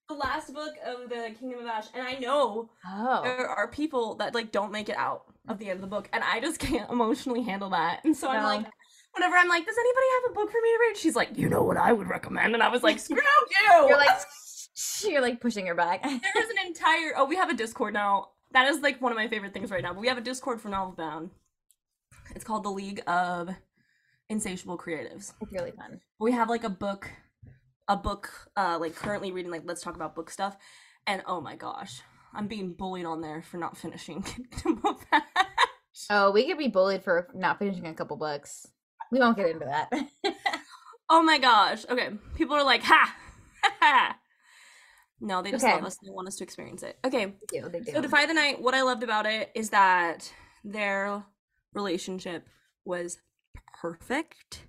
[0.08, 3.20] The last book of the Kingdom of Ash, and I know Oh.
[3.22, 6.08] there are people that like don't make it out of the end of the book,
[6.14, 8.00] and I just can't emotionally handle that.
[8.04, 8.66] And so I'm like,
[9.12, 10.96] whenever I'm like, does anybody have a book for me to read?
[10.96, 13.86] She's like, you know what I would recommend, and I was like, screw you.
[13.88, 14.18] You're like
[15.04, 16.02] you're like pushing her back.
[16.02, 17.12] there is an entire.
[17.16, 18.28] Oh, we have a Discord now.
[18.52, 19.92] That is like one of my favorite things right now.
[19.92, 21.30] But we have a Discord for Novel Bound.
[22.34, 23.50] It's called the League of
[24.30, 25.34] Insatiable Creatives.
[25.42, 26.00] it's really fun.
[26.18, 27.10] We have like a book,
[27.88, 29.50] a book, uh, like currently reading.
[29.50, 30.56] Like, let's talk about book stuff.
[31.06, 32.00] And oh my gosh,
[32.34, 34.22] I'm being bullied on there for not finishing
[34.52, 35.24] Kingdom of Ash.
[36.10, 38.66] Oh, we could be bullied for not finishing a couple books.
[39.10, 39.90] We won't get into that.
[41.10, 41.86] Oh my gosh.
[41.88, 42.10] Okay.
[42.34, 43.14] People are like, ha!
[43.80, 44.16] ha.
[45.22, 45.72] no, they just Okay.
[45.74, 45.96] love us.
[46.04, 46.98] They want us to experience it.
[47.02, 47.24] Okay.
[47.50, 47.68] they do.
[47.70, 47.92] They do.
[47.92, 50.30] So Defy the Night, what I loved about it is that
[50.64, 51.24] their
[51.72, 52.46] relationship
[52.84, 53.18] was
[53.80, 54.64] perfect.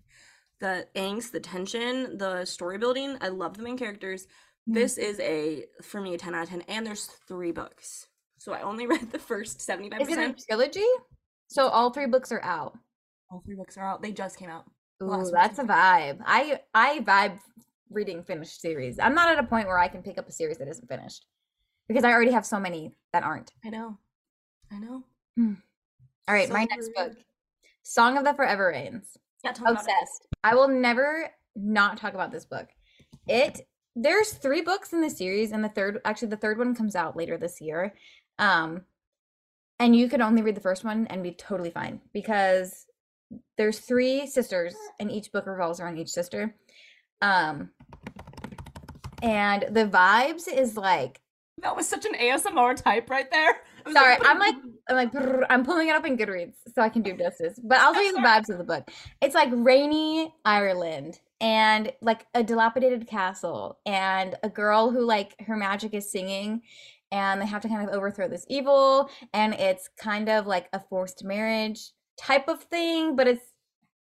[0.60, 3.17] The angst, the tension, the story building.
[3.22, 4.28] I love the main characters.
[4.67, 4.74] Mhm.
[4.74, 8.08] This is a for me a 10 out of 10 and there's 3 books.
[8.38, 10.02] So I only read the first 75%.
[10.02, 10.86] Is it a trilogy?
[11.48, 12.78] So all three books are out.
[13.32, 14.02] All 3 books are out.
[14.02, 14.65] They just came out.
[15.02, 16.22] Ooh, that's a vibe.
[16.26, 17.39] I I vibe
[17.89, 19.00] reading finished series.
[19.00, 21.26] I'm not at a point where I can pick up a series that isn't finished
[21.88, 23.52] because I already have so many that aren't.
[23.65, 23.98] I know.
[24.72, 25.04] I know.
[26.28, 27.13] All right, So my next book,
[27.82, 29.17] Song of the Forever Rains.
[29.43, 29.54] Yeah.
[29.65, 30.28] Obsessed.
[30.43, 32.67] I will never not talk about this book.
[33.28, 33.62] It
[33.95, 37.15] there's three books in the series, and the third actually the third one comes out
[37.17, 37.93] later this year.
[38.38, 38.82] Um,
[39.80, 42.86] and you could only read the first one and be totally fine because
[43.58, 46.56] there's three sisters and each book revolves around each sister
[47.21, 47.69] um
[49.21, 51.21] and the vibes is like
[51.62, 53.62] That was such an ASMR type right there.
[53.91, 54.56] Sorry, I'm like
[54.89, 57.60] I'm like brrr, I'm pulling it up in Goodreads so I can do justice.
[57.63, 58.89] But I'll tell you the vibes of the book.
[59.22, 65.56] It's like rainy Ireland and like a dilapidated castle and a girl who like her
[65.56, 66.62] magic is singing
[67.12, 70.80] and they have to kind of overthrow this evil and it's kind of like a
[70.80, 73.45] forced marriage type of thing, but it's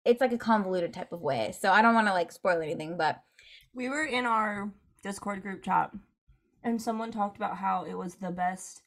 [0.03, 1.53] it's like a convoluted type of way.
[1.57, 3.21] So I don't want to like spoil anything, but
[3.73, 4.71] we were in our
[5.03, 5.91] Discord group chat
[6.63, 8.81] and someone talked about how it was the best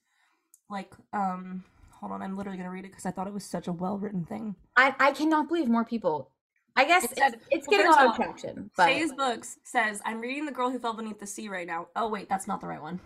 [0.71, 1.65] like um
[2.01, 3.99] hold on, I'm literally gonna read it because I thought it was such a well
[3.99, 4.57] written thing.
[4.77, 6.31] I I cannot believe more people.
[6.77, 9.13] I guess It it's, said- it's well, getting a lot of of traction, but Shay's
[9.13, 11.87] books says, I'm reading The Girl Who Fell Beneath the Sea right now.
[11.95, 12.99] Oh wait, that's not the right one.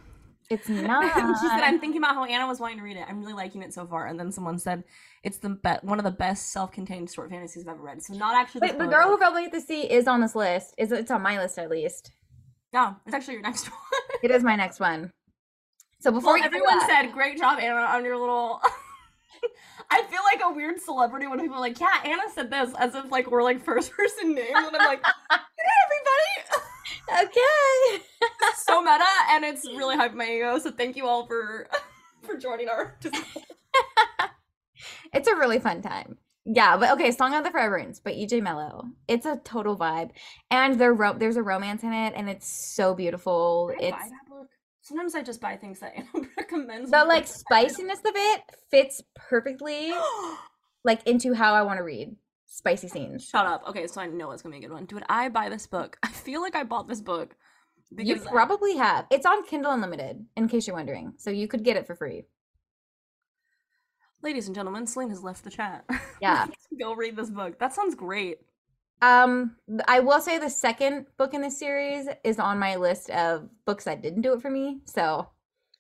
[0.49, 1.05] it's not.
[1.41, 3.05] she said, I'm thinking about how Anna was wanting to read it.
[3.07, 4.07] I'm really liking it so far.
[4.07, 4.85] And then someone said
[5.23, 8.03] it's the be- one of the best self-contained short fantasies I've ever read.
[8.03, 10.75] So not actually Wait, the girl who fell beneath the sea is on this list.
[10.79, 12.13] Is it's on my list at least?
[12.73, 13.79] No, it's actually your next one.
[14.23, 15.11] It is my next one.
[16.01, 18.61] So before Well, everyone that- said, "Great job, Anna, on your little."
[19.91, 22.95] I feel like a weird celebrity when people are like, "Yeah, Anna said this," as
[22.95, 25.39] if like we're like first person names, and I'm like, "Hey,
[25.87, 28.05] everybody!" okay.
[28.57, 30.59] So meta, and it's really hyped my ego.
[30.59, 31.69] So thank you all for
[32.23, 32.97] for joining our.
[35.13, 36.19] it's a really fun time.
[36.51, 38.85] Yeah, but okay, Song of the Forever Rains by EJ Mellow.
[39.07, 40.11] It's a total vibe,
[40.51, 43.71] and there ro- there's a romance in it, and it's so beautiful.
[43.75, 44.49] I buy It's that book?
[44.81, 46.91] Sometimes I just buy things that Anna recommends.
[46.91, 49.93] the like spiciness of it fits perfectly
[50.85, 53.29] like into how I want to read spicy scenes.
[53.29, 53.65] Shut up.
[53.69, 54.87] Okay, so I know it's gonna be a good one.
[54.87, 55.99] Dude, I buy this book.
[56.03, 57.37] I feel like I bought this book
[57.95, 59.07] You probably have.
[59.11, 61.13] It's on Kindle Unlimited, in case you're wondering.
[61.19, 62.25] So you could get it for free.
[64.23, 65.85] Ladies and gentlemen, Celine has left the chat.
[66.21, 66.47] Yeah.
[66.81, 67.61] Go read this book.
[67.61, 68.39] That sounds great.
[69.03, 69.55] Um,
[69.87, 73.85] I will say the second book in the series is on my list of books
[73.85, 74.81] that didn't do it for me.
[74.85, 75.29] So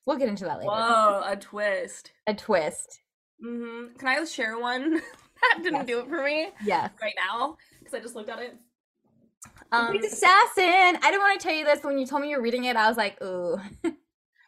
[0.07, 0.70] we'll get into that later.
[0.70, 2.12] Whoa, a twist.
[2.29, 3.01] A twist.
[3.42, 4.92] hmm Can I share one
[5.42, 5.87] that didn't Yes.
[5.88, 6.90] do it for me Yes.
[7.03, 7.57] right now?
[7.81, 8.57] Because I just looked at it.
[9.72, 10.62] Um, Great Assassin.
[10.66, 12.77] I didn't want to tell you this when you told me you're reading it.
[12.77, 13.57] I was like, ooh.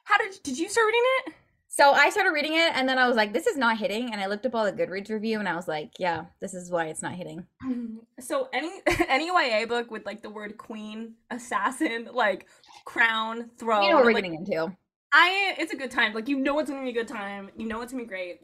[0.04, 1.34] how did did you start reading it?
[1.72, 4.12] So I started reading it and then I was like, this is not hitting.
[4.12, 6.68] And I looked up all the Goodreads review and I was like, yeah, this is
[6.68, 7.46] why it's not hitting.
[8.20, 8.70] So any
[9.08, 12.46] any YA book with like the word queen, assassin, like
[12.84, 14.76] crown, throne, you know what we're like, getting into.
[15.10, 16.12] I it's a good time.
[16.12, 17.48] Like you know it's gonna be a good time.
[17.56, 18.40] You know it's gonna be great.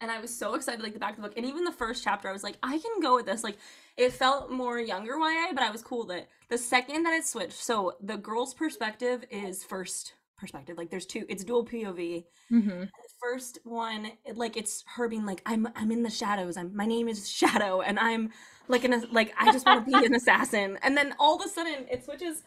[0.00, 2.02] And I was so excited, like the back of the book, and even the first
[2.02, 3.44] chapter, I was like, I can go with this.
[3.44, 3.58] Like,
[3.96, 6.28] it felt more younger YA, but I was cool with it.
[6.48, 10.78] The second that it switched, so the girl's perspective is first perspective.
[10.78, 11.26] Like, there's two.
[11.28, 12.24] It's dual POV.
[12.52, 12.68] Mm-hmm.
[12.80, 12.88] The
[13.20, 16.56] first one, it- like, it's her being like, I'm, I'm in the shadows.
[16.56, 18.30] I'm, my name is Shadow, and I'm
[18.68, 20.78] like an, like, I just want to be an assassin.
[20.82, 22.42] And then all of a sudden, it switches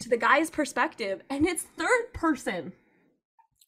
[0.00, 2.72] to the guy's perspective, and it's third person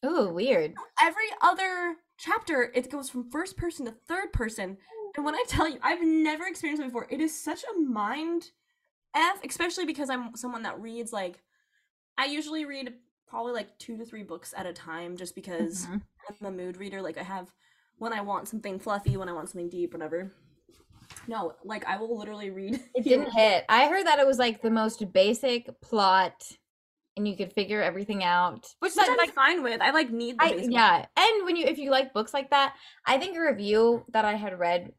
[0.05, 0.73] Ooh, weird.
[1.01, 4.77] every other chapter it goes from first person to third person
[5.15, 8.49] and when i tell you i've never experienced it before it is such a mind
[9.15, 11.39] f especially because i'm someone that reads like
[12.17, 12.93] i usually read
[13.27, 16.01] probably like two to three books at a time just because Mhm.
[16.41, 17.53] i'm a mood reader like i have
[17.97, 20.33] when i want something fluffy when i want something deep whatever
[21.27, 23.65] no like i will literally read It didn't hit.
[23.69, 26.43] I heard that it was like the most basic plot
[27.15, 28.67] and you could figure everything out.
[28.79, 31.05] Which, which i'm like fine with i like need the I, basic yeah.
[31.17, 34.35] And when you if you like books like that, I think a review that I
[34.35, 34.91] had read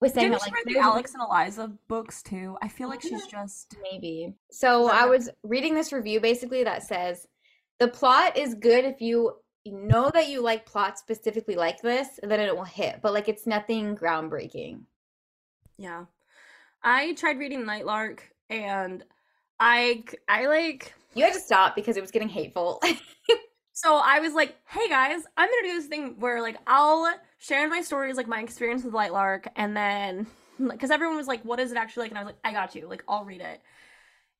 [0.00, 2.56] was saying Didn't that like read the Alex and Eliza books too?
[2.60, 4.34] I feel like she's just maybe.
[4.50, 7.26] So I was reading this review basically that says
[7.78, 9.32] the plot is good if you
[9.64, 13.00] know that you like plots specifically like this, then it will hit.
[13.02, 14.82] But like it's nothing groundbreaking.
[15.78, 16.04] Yeah.
[16.82, 19.04] I tried reading Lightlark and
[19.60, 22.80] I I like You had to stop because it was getting hateful.
[23.72, 27.12] so I was like, "Hey guys, I'm going to do this thing where like I'll
[27.38, 30.26] share my stories like my experience with Lightlark and then
[30.78, 32.74] cuz everyone was like, "What is it actually like?" and I was like, "I got
[32.74, 32.88] you.
[32.88, 33.60] Like I'll read it."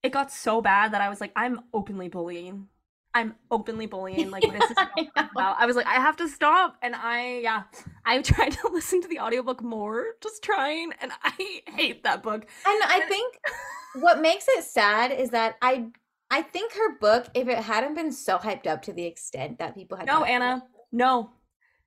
[0.03, 2.69] It got so bad that I was like, "I'm openly bullying."
[3.15, 5.09] I'm openly bullying like this is I.
[5.37, 7.63] I was like, I have to stop and I yeah,
[8.07, 12.43] I tried to listen to the audiobook more, just trying, and I hate that book.
[12.43, 13.39] And I think
[13.97, 15.89] what makes it sad is that I
[16.31, 19.75] I think her book, if it hadn't been so hyped up to the extent that
[19.75, 20.65] people had No, Anna.
[20.91, 21.31] No.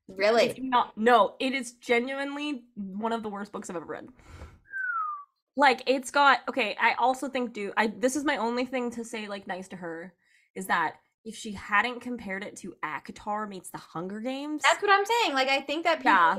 [0.08, 0.46] really.
[0.46, 0.96] It's not.
[0.96, 4.08] No, it is genuinely one of the worst books I've ever read.
[5.58, 6.76] Like it's got okay.
[6.80, 9.78] I also think, do I this is my only thing to say like nice to
[9.78, 10.14] her
[10.54, 14.62] is that if she hadn't compared it to ACOTAR meets the Hunger Games.
[14.64, 15.34] That's what I'm saying.
[15.34, 16.36] Like I think that people, Yeah.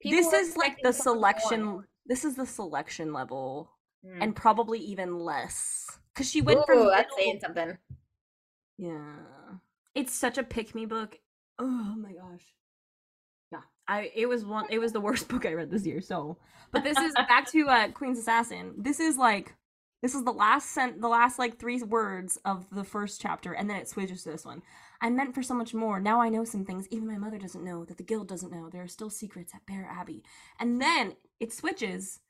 [0.00, 1.02] people this is like the much more.
[1.02, 1.84] selection.
[2.06, 3.70] This is the selection level,
[4.04, 4.18] Mm.
[4.22, 5.98] and probably even less.
[6.14, 7.76] Cause she went from Ooh, that's saying something.
[8.78, 9.14] Yeah.
[9.94, 11.18] It's such a pick me book.
[11.58, 12.44] Oh my gosh.
[13.52, 13.60] Yeah.
[13.86, 16.38] I it was one it was the worst book I read this year, so
[16.72, 18.74] but this is back to uh Queen's Assassin.
[18.78, 19.54] This is like
[20.02, 23.68] this is the last sent the last like three words of the first chapter and
[23.68, 24.62] then it switches to this one.
[25.02, 26.00] I'm meant for so much more.
[26.00, 28.68] Now I know some things even my mother doesn't know that the guild doesn't know.
[28.70, 30.22] There are still secrets at Bear Abbey.
[30.58, 32.20] And then it switches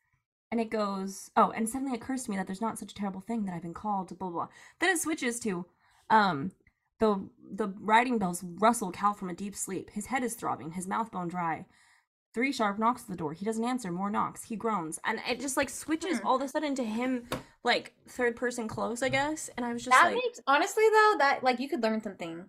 [0.50, 2.94] and it goes, oh, and suddenly it occurs to me that there's not such a
[2.94, 4.46] terrible thing that I've been called to blah blah.
[4.46, 4.48] blah.
[4.80, 5.66] Then it switches to
[6.10, 6.52] um
[6.98, 9.90] the the riding bells rustle Cal from a deep sleep.
[9.90, 11.66] His head is throbbing, his mouth bone dry.
[12.32, 13.32] Three sharp knocks at the door.
[13.32, 13.90] He doesn't answer.
[13.90, 14.44] More knocks.
[14.44, 16.26] He groans, and it just like switches Hmm.
[16.26, 17.28] all of a sudden to him,
[17.64, 19.50] like third person close, I guess.
[19.56, 22.44] And I was just That like, makes honestly though that like you could learn something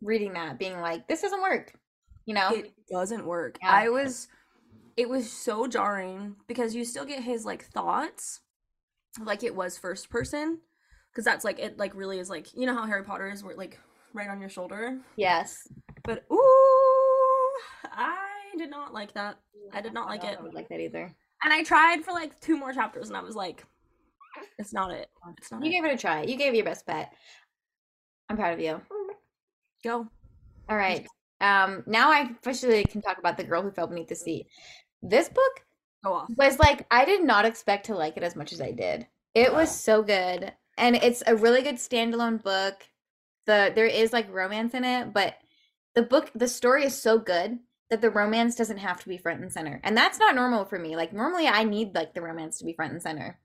[0.00, 1.72] reading that, being like this doesn't work.
[2.26, 2.50] You know?
[2.50, 3.58] it doesn't work.
[3.60, 3.70] Yeah.
[3.72, 4.28] I was,
[4.96, 8.38] it was so jarring because you still get his like thoughts,
[9.20, 10.60] like it was first person,
[11.10, 13.56] because that's like it like really is like you know how Harry Potter is where
[13.56, 13.80] like
[14.14, 15.00] right on your shoulder.
[15.16, 15.66] yes.
[16.04, 17.50] But ooh,
[17.84, 18.21] I
[18.56, 19.38] did not like that.
[19.72, 20.36] I did not like it.
[20.38, 21.14] I would like that either.
[21.44, 23.64] And I tried for like two more chapters and I was like,
[24.58, 25.08] it's not it.
[25.38, 25.72] It's not You it.
[25.72, 26.22] gave it a try.
[26.22, 27.12] You gave your best bet.
[28.28, 28.80] I'm proud of you.
[29.84, 30.06] Go.
[30.68, 31.06] All right.
[31.40, 34.46] Um, now I officially can talk about the girl who fell beneath the sea.
[35.02, 35.64] This book
[36.36, 39.06] was like I did not expect to like it as much as I did.
[39.34, 42.86] It was so good, and it's a really good standalone book.
[43.46, 45.34] The there is like romance in it, but
[45.94, 47.58] the book the story is so good
[47.92, 50.78] that the romance doesn't have to be front and center, and that's not normal for
[50.78, 50.96] me.
[50.96, 53.38] Like normally I need like the romance to be front and center,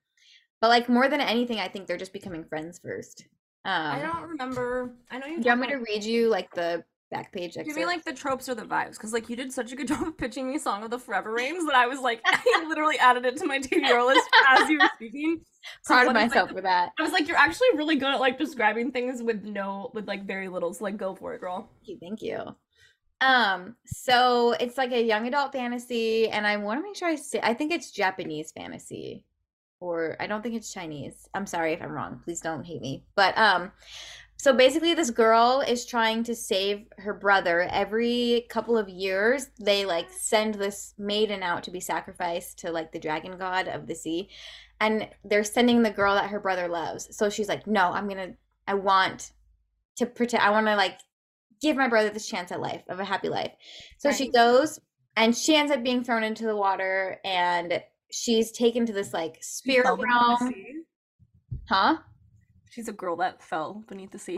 [0.62, 3.26] but like more than anything, I think they're just becoming friends first.
[3.66, 4.94] Um, I don't remember.
[5.12, 5.42] I know you.
[5.42, 7.56] do you want me to read you like the back page?
[7.56, 7.88] Give me excerpt?
[7.88, 10.18] like the tropes or the vibes, because like you did such a good job of
[10.18, 13.36] pitching me "Song of the Forever Rains" that I was like, I literally added it
[13.36, 15.42] to my TBR list as you were speaking.
[15.82, 16.94] So proud of like, myself the- for that.
[16.98, 20.26] I was like, you're actually really good at like describing things with no, with like
[20.26, 20.74] very little.
[20.74, 21.70] So like, go for it, girl.
[21.82, 22.56] Thank you, thank you.
[23.20, 27.16] Um, so it's like a young adult fantasy, and I want to make sure I
[27.16, 29.26] say I think it's Japanese fantasy,
[29.80, 31.28] or I don't think it's Chinese.
[31.34, 32.22] I'm sorry if I'm wrong.
[32.24, 33.06] Please don't hate me.
[33.16, 33.72] But um,
[34.40, 37.62] so basically, this girl is trying to save her brother.
[37.72, 42.92] Every couple of years, they like send this maiden out to be sacrificed to like
[42.92, 44.30] the dragon god of the sea,
[44.80, 47.16] and they're sending the girl that her brother loves.
[47.18, 48.34] So she's like, "No, I'm gonna.
[48.68, 49.32] I want
[49.96, 50.44] to protect.
[50.44, 51.00] I want to like."
[51.62, 53.52] Give my brother this chance at life of a happy life.
[53.98, 54.80] So she goes
[55.16, 59.38] and she ends up being thrown into the water and she's taken to this like
[59.42, 60.54] spirit realm.
[61.68, 61.98] Huh?
[62.70, 64.34] She's a girl that fell beneath the sea.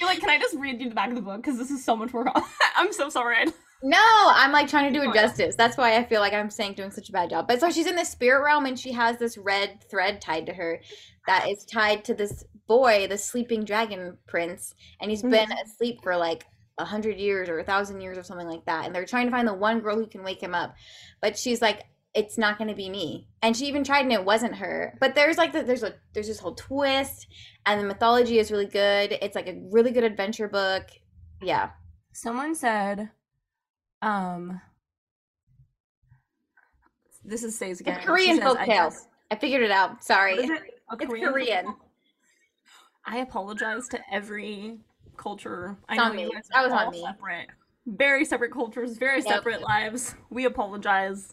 [0.00, 1.38] You're like, can I just read you the back of the book?
[1.38, 2.26] Because this is so much more.
[2.76, 3.46] I'm so sorry.
[3.82, 5.56] No, I'm like trying to do it justice.
[5.56, 7.48] That's why I feel like I'm saying doing such a bad job.
[7.48, 10.52] But so she's in the spirit realm and she has this red thread tied to
[10.52, 10.82] her
[11.30, 16.16] that is tied to this boy, the sleeping dragon prince, and he's been asleep for
[16.16, 16.44] like
[16.76, 18.84] a hundred years or a thousand years or something like that.
[18.84, 20.74] And they're trying to find the one girl who can wake him up.
[21.20, 23.28] But she's like, it's not going to be me.
[23.42, 24.96] And she even tried and it wasn't her.
[24.98, 27.28] But there's like the, there's a there's this whole twist,
[27.64, 29.16] and the mythology is really good.
[29.22, 30.88] It's like a really good adventure book.
[31.40, 31.70] Yeah.
[32.12, 33.08] Someone said,
[34.02, 34.60] um,
[37.24, 38.00] this is Say's again.
[38.00, 38.90] She Korean says, I
[39.30, 40.02] I figured it out.
[40.02, 40.50] Sorry.
[40.90, 41.12] What is it?
[41.12, 41.74] A It's Korean Korean.
[43.04, 44.78] I apologize to every
[45.16, 45.76] culture.
[45.88, 46.34] I know on you me.
[46.52, 47.04] That was on me.
[47.04, 47.48] separate,
[47.86, 49.26] very separate cultures, very Yep.
[49.28, 50.14] separate lives.
[50.30, 51.32] We apologize.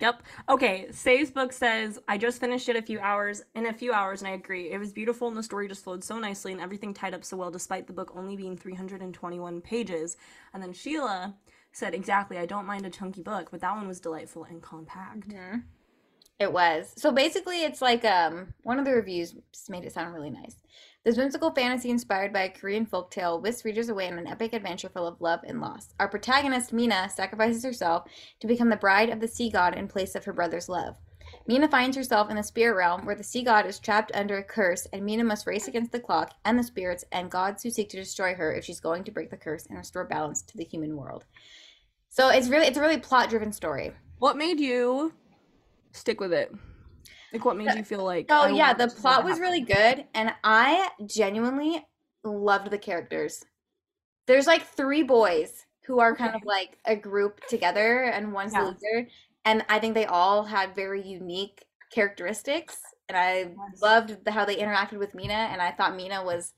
[0.00, 0.22] Yep.
[0.48, 0.92] Okay.
[0.92, 4.28] Say's book says I just finished it a few hours in a few hours, and
[4.28, 4.70] I agree.
[4.70, 7.36] It was beautiful, and the story just flowed so nicely, and everything tied up so
[7.36, 10.16] well, despite the book only being 321 pages.
[10.54, 11.34] And then Sheila
[11.72, 12.38] said, "Exactly.
[12.38, 15.64] I don't mind a chunky book, but that one was delightful and compact." Mhm.
[16.38, 16.92] It was.
[16.96, 19.34] So basically, it's like um one of the reviews
[19.68, 20.56] made it sound really nice.
[21.04, 24.88] This whimsical fantasy inspired by a Korean folktale whisks readers away on an epic adventure
[24.88, 25.94] full of love and loss.
[25.98, 28.08] Our protagonist, Mina, sacrifices herself
[28.40, 30.96] to become the bride of the sea god in place of her brother's love.
[31.46, 34.44] Mina finds herself in the spirit realm where the sea god is trapped under a
[34.44, 37.88] curse, and Mina must race against the clock and the spirits and gods who seek
[37.90, 40.64] to destroy her if she's going to break the curse and restore balance to the
[40.64, 41.24] human world.
[42.10, 43.92] So it's really it's a really plot driven story.
[44.18, 45.12] What made you
[45.98, 46.52] stick with it?
[47.32, 48.26] Like, what made you feel like?
[48.30, 51.86] Oh yeah, the plot was really good, and I genuinely
[52.24, 53.44] loved the characters.
[54.26, 58.64] There's like three boys who are kind of like a group together, and one's Yeah.
[58.64, 59.08] the leader,
[59.44, 62.78] and I think they all had very unique characteristics.
[63.10, 66.52] and I loved the, how they interacted with Mina, and I thought Mina was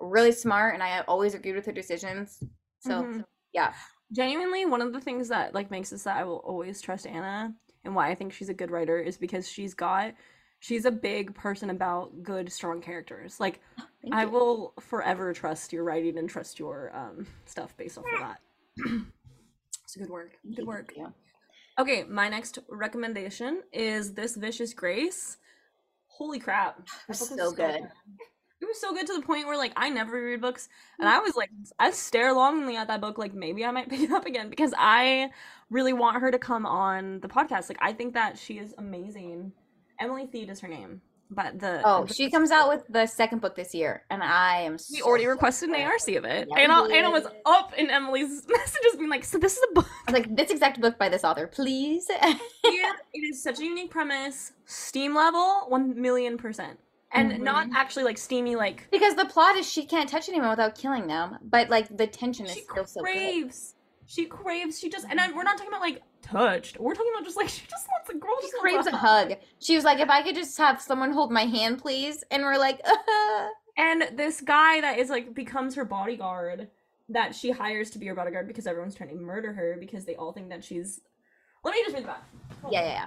[0.00, 2.42] really smart, and I always agreed with her decisions.
[2.78, 3.24] So Mhm.
[3.52, 3.74] yeah,
[4.12, 7.54] genuinely one of the things that like makes us that I will always trust Anna
[7.86, 10.14] and why I think she's a good writer is because she's got
[10.58, 13.40] she's a big person about good strong characters.
[13.40, 13.60] Like
[14.02, 14.30] thank I you.
[14.30, 18.40] will forever trust your writing and trust your um stuff based off of that.
[19.84, 20.32] it's good work.
[20.54, 20.92] Good work.
[20.96, 21.12] you.
[21.78, 25.36] Okay, my next recommendation is this Vicious Grace.
[26.06, 26.78] Holy crap.
[27.08, 27.88] that was so good.
[28.60, 31.12] It was so good to the point where like I never read books and mm.
[31.12, 34.10] I was like I stare longingly at that book like maybe I might pick it
[34.10, 35.30] up again because I
[35.70, 37.68] really want her to come on the podcast.
[37.68, 39.52] Like I think that she is amazing.
[40.00, 41.00] Emily Thiede is her name.
[41.28, 44.60] But the Oh, the- she comes out with the second book this year, and I
[44.60, 44.74] am.
[44.74, 45.74] we so already requested an.
[45.80, 46.48] ARC of it.
[46.48, 49.88] Yeah, Anna, Anna was up in Emily's messages being like, so this is a book.
[50.06, 52.08] I was like, this exact book by this author, please.
[52.22, 54.52] And it is such a unique premise.
[54.66, 56.78] Steam level, one million percent.
[57.12, 57.44] And mm-hmm.
[57.44, 61.06] not actually like steamy like because the plot is she can't touch anyone without killing
[61.06, 63.12] them, but like the tension is she still so good.
[63.12, 63.74] craves.
[64.06, 64.78] She craves.
[64.78, 66.78] She just and I, we're not talking about like touched.
[66.78, 68.36] We're talking about just like she just wants a girl.
[68.42, 69.34] She craves a hug.
[69.60, 72.24] She was like, if I could just have someone hold my hand, please.
[72.30, 72.80] And we're like,
[73.76, 76.68] And this guy that is like becomes her bodyguard
[77.10, 80.16] that she hires to be her bodyguard because everyone's trying to murder her because they
[80.16, 81.00] all think that she's.
[81.62, 82.24] Let me just read the back.
[82.70, 83.06] yeah, yeah, yeah.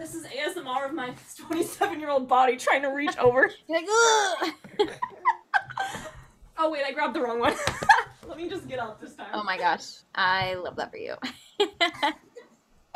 [0.00, 3.50] This is ASMR of my 27 year old body trying to reach over.
[3.68, 4.90] Like, Ugh!
[6.56, 7.54] Oh wait, I grabbed the wrong one.
[8.26, 9.28] Let me just get up this time.
[9.34, 11.16] oh my gosh, I love that for you.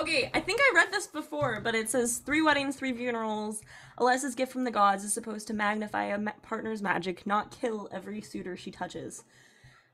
[0.00, 3.62] Okay, I think I read this before, but it says three weddings, three funerals.
[4.00, 7.88] Alessa's gift from the gods is supposed to magnify a ma- partner's magic, not kill
[7.92, 9.22] every suitor she touches.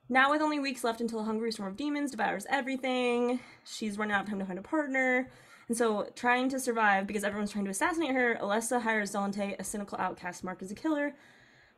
[0.08, 4.14] Now, with only weeks left until a hungry storm of demons devours everything, she's running
[4.14, 5.28] out of time to find a partner.
[5.70, 9.62] And so, trying to survive because everyone's trying to assassinate her, Alessa hires Dante, a
[9.62, 11.14] cynical outcast marked as a killer.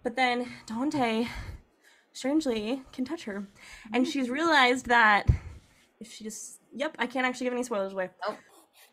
[0.03, 1.27] But then Dante,
[2.15, 3.47] strangely, can touch her.
[3.93, 5.29] And she's realized that
[6.01, 6.59] if she just.
[6.75, 8.09] Yep, I can't actually give any spoilers away.
[8.27, 8.35] Oh.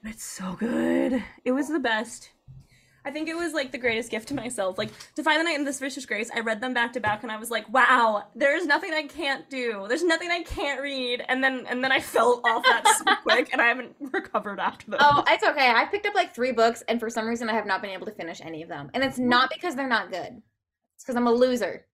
[0.03, 1.23] It's so good.
[1.45, 2.31] It was the best.
[3.09, 4.77] I think it was like the greatest gift to myself.
[4.77, 7.31] Like Defy the Night and This Vicious Grace, I read them back to back and
[7.31, 9.87] I was like, wow, there's nothing I can't do.
[9.89, 11.25] There's nothing I can't read.
[11.27, 14.91] And then and then I fell off that so quick and I haven't recovered after
[14.91, 14.99] that.
[15.01, 15.71] Oh, it's okay.
[15.71, 18.05] I picked up like three books, and for some reason, I have not been able
[18.05, 18.91] to finish any of them.
[18.93, 20.43] And it's not because they're not good.
[20.95, 21.87] It's because I'm a loser.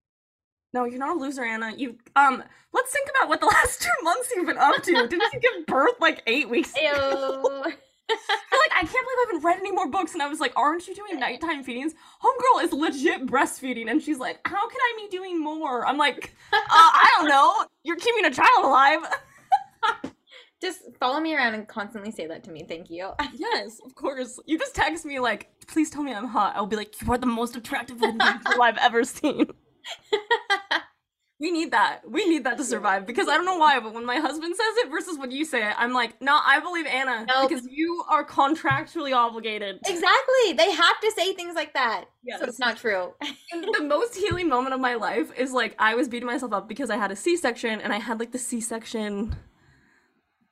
[0.74, 1.72] No, you're not a loser, Anna.
[1.78, 4.92] You um let's think about what the last two months you've been up to.
[5.08, 7.64] Didn't you give birth like eight weeks ago?
[8.10, 10.14] Like, I can't believe I haven't read any more books.
[10.14, 11.94] And I was like, aren't you doing nighttime feedings?
[12.24, 13.90] Homegirl is legit breastfeeding.
[13.90, 15.86] And she's like, how can I be doing more?
[15.86, 17.66] I'm like, uh, I don't know.
[17.84, 19.00] You're keeping a child alive.
[20.62, 22.66] Just follow me around and constantly say that to me.
[22.68, 23.12] Thank you.
[23.36, 24.40] yes, of course.
[24.46, 26.56] You just text me like, please tell me I'm hot.
[26.56, 29.48] I'll be like, you are the most attractive individual I've ever seen.
[31.38, 32.00] We need that.
[32.10, 34.78] We need that to survive because I don't know why, but when my husband says
[34.78, 37.50] it versus when you say it, I'm like, no, I believe Anna Nope.
[37.50, 39.80] because you are contractually obligated.
[39.86, 40.54] exactly.
[40.54, 42.06] They have to say things like that.
[42.24, 42.40] Yes.
[42.40, 43.14] So it's not true.
[43.52, 46.90] The most healing moment of my life is like I was beating myself up because
[46.90, 49.36] I had a C-section and I had like the C-section.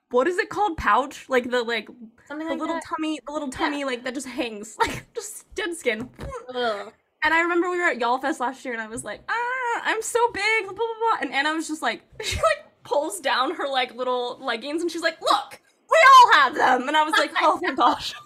[0.10, 0.76] What is it called?
[0.78, 1.28] Pouch?
[1.30, 1.88] Like the like
[2.28, 2.84] Something the like little that.
[2.86, 6.10] tummy, the little tummy like that just hangs, like just dead skin.
[6.54, 6.92] Ugh.
[7.24, 9.53] And I remember we were at Y'all Fest last year and I was like, ah,
[9.84, 11.18] I'm so big, blah blah blah.
[11.22, 15.02] And Anna was just like, she like pulls down her like little leggings and she's
[15.02, 16.88] like, look, we all have them.
[16.88, 18.14] And I was like, oh my gosh.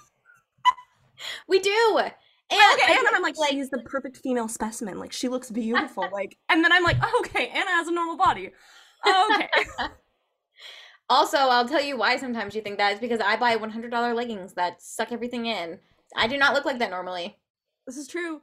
[1.47, 1.97] We do.
[1.97, 2.12] And,
[2.51, 4.99] look Anna I'm think, like, she's the perfect female specimen.
[4.99, 6.07] Like she looks beautiful.
[6.13, 8.51] Like, and then I'm like, oh, okay, Anna has a normal body.
[9.05, 9.49] Okay.
[11.10, 14.53] Also, I'll tell you why sometimes you think that is because I buy $100 leggings
[14.53, 15.79] that suck everything in.
[16.15, 17.38] I do not look like that normally.
[17.86, 18.41] this is true,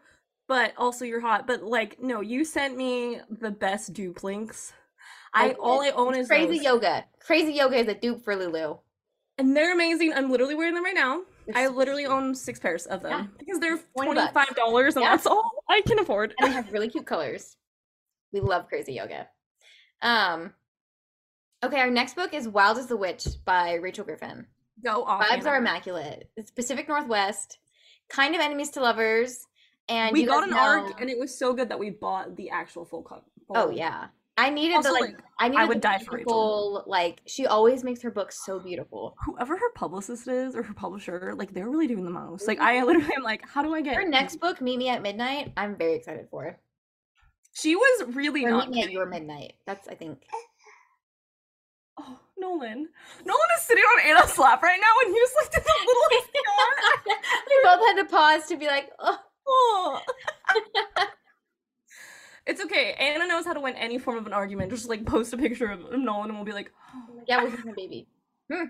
[0.48, 1.46] but also you're hot.
[1.46, 4.72] But like, no, you sent me the best dupe links.
[5.32, 5.56] I did.
[5.58, 6.64] all I own is Crazy those.
[6.64, 7.04] Yoga.
[7.20, 8.78] Crazy Yoga is a dupe for Lulu.
[9.38, 10.12] and they're amazing.
[10.14, 11.22] I'm literally wearing them right now.
[11.46, 13.26] They're I literally own six pairs of them Yeah.
[13.38, 15.10] because they're 20 twenty five dollars, and Yeah.
[15.10, 16.34] that's all I can afford.
[16.38, 17.56] and they have really cute colors.
[18.32, 19.28] We love crazy yoga.
[20.02, 20.54] Um
[21.64, 24.46] Okay, our next book is Wild as the Witch by Rachel Griffin.
[24.84, 25.24] Go off.
[25.24, 25.48] Vibes Anna.
[25.50, 26.30] are immaculate.
[26.36, 27.58] It's Pacific Northwest,
[28.10, 29.46] kind of enemies to lovers,
[29.88, 32.50] and we got an know- arc, and it was so good that we bought the
[32.50, 33.26] actual full cup.
[33.54, 34.06] Oh yeah,
[34.36, 36.84] I needed Also, the like, like, I needed would the die for Rachel.
[36.86, 39.16] Like she always makes her books so beautiful.
[39.24, 42.48] whoever her publicist is or her publisher, like they're really doing the most.
[42.48, 42.66] Like mm-hmm.
[42.66, 45.52] I literally am like, how do I get Her next book, Meet Me at Midnight,
[45.56, 46.46] I'm very excited for.
[46.46, 46.56] It.
[47.52, 48.90] She was really Or not Meet Me at.
[48.90, 49.54] Your Midnight.
[49.66, 50.24] That's I think.
[52.00, 52.88] Oh, Nolan.
[53.24, 56.24] Nolan is sitting on Anna's lap right now and he was like this little
[57.48, 59.16] We both had to pause to be like, oh.
[59.46, 60.00] Oh.
[62.46, 62.94] it's okay.
[62.98, 64.70] Anna knows how to win any form of an argument.
[64.70, 66.72] Just like post a picture of Nolan and we'll be like,
[67.26, 68.06] yeah, we're having a baby.
[68.52, 68.64] Hmm.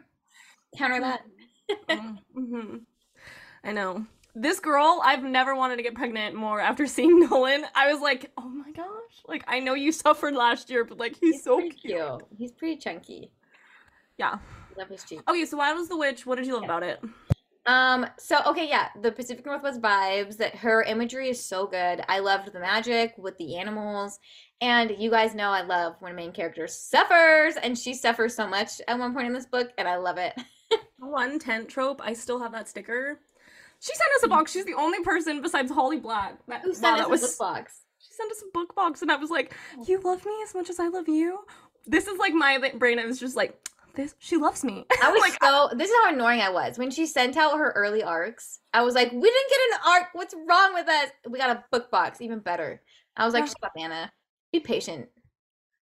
[0.77, 1.21] Counter that.
[1.89, 2.77] mm-hmm.
[3.65, 4.07] I know.
[4.37, 7.65] This girl, I've never wanted to get pregnant more after seeing Nolan.
[7.75, 8.87] I was like, oh my gosh.
[9.27, 11.77] Like, I know you suffered last year, but like, he's, He's so cute.
[11.81, 12.23] cute.
[12.37, 13.31] He's pretty chunky.
[14.19, 14.39] Yeah.
[14.77, 15.21] Love his cheek.
[15.29, 16.27] Okay, so Wild was the Witch.
[16.27, 16.77] What did you love Yeah.
[16.77, 17.01] about it?
[17.67, 22.03] Um, so okay, yeah, the Pacific Northwest vibes, that her imagery is so good.
[22.09, 24.19] I loved the magic with the animals.
[24.61, 28.47] And you guys know I love when a main character suffers, and she suffers so
[28.47, 30.35] much at one point in this book, and I love it.
[30.99, 32.01] One tent trope.
[32.03, 33.21] I still have that sticker.
[33.79, 34.53] She sent us a box.
[34.53, 36.39] She's the only person besides Holly Black.
[36.49, 37.81] That, Who wow, sent that us was a book box?
[37.99, 39.55] She sent us a book box, and I was like,
[39.87, 41.41] "You love me as much as I love you."
[41.87, 42.99] This is like my brain.
[42.99, 46.13] I was just like, "This, she loves me." I was like, so this is how
[46.13, 46.79] annoying I was.
[46.79, 50.09] When she sent out her early arcs, I was like, We didn't get an arc.
[50.13, 51.11] What's wrong with us?
[51.29, 52.83] We got a book box, even better.
[53.17, 53.49] I was like, Yeah.
[53.49, 54.13] Shut up, Anna.
[54.53, 55.09] Be patient.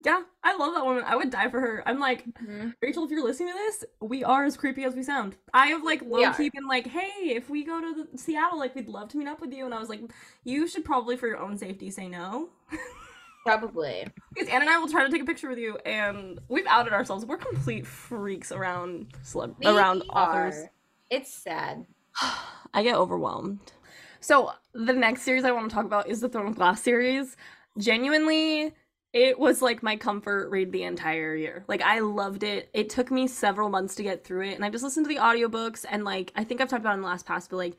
[0.04, 1.02] yeah, I love that woman.
[1.06, 1.82] I would die for her.
[1.86, 2.74] I'm like, Mhm.
[2.80, 5.36] Rachel, if you're listening to this, we are as creepy as we sound.
[5.52, 8.74] I have like low key been like, "Hey, if we go to the Seattle, like,
[8.74, 10.00] we'd love to meet up with you." And I was like,
[10.44, 12.48] "You should probably, for your own safety, say no."
[13.44, 14.06] Probably.
[14.34, 16.92] Because Anne and I will try to take a picture with you, and we've outed
[16.92, 17.24] ourselves.
[17.24, 20.54] We're complete freaks around celeb- We around authors.
[20.56, 20.70] are.
[21.08, 21.86] It's sad.
[22.74, 23.72] I get overwhelmed.
[24.20, 27.36] So the next series I want to talk about is the Throne of Glass series.
[27.78, 28.72] Genuinely,
[29.12, 31.64] it was like my comfort read the entire year.
[31.66, 32.68] Like I loved it.
[32.74, 35.20] It took me several months to get through it, and I just listened to the
[35.20, 37.76] audiobooks and like I think I've talked about in the last past, but like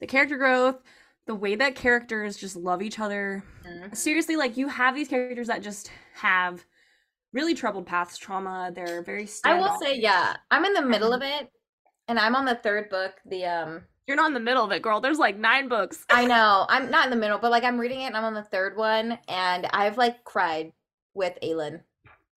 [0.00, 0.82] the character growth,
[1.26, 3.42] the way that characters just love each other.
[3.64, 3.96] Mhm.
[3.96, 6.64] Seriously, like you have these characters that just have
[7.32, 8.70] really troubled paths, trauma.
[8.74, 11.50] They're very I will say, yeah, I'm in the middle of it,
[12.08, 13.14] and I'm on the third book.
[13.26, 15.00] The um, You're not in the middle of it, girl.
[15.00, 16.04] There's like nine books.
[16.10, 18.34] I know I'm not in the middle, but like I'm reading it, and I'm on
[18.34, 20.72] the third one, and I've like cried
[21.14, 21.80] with Aelin.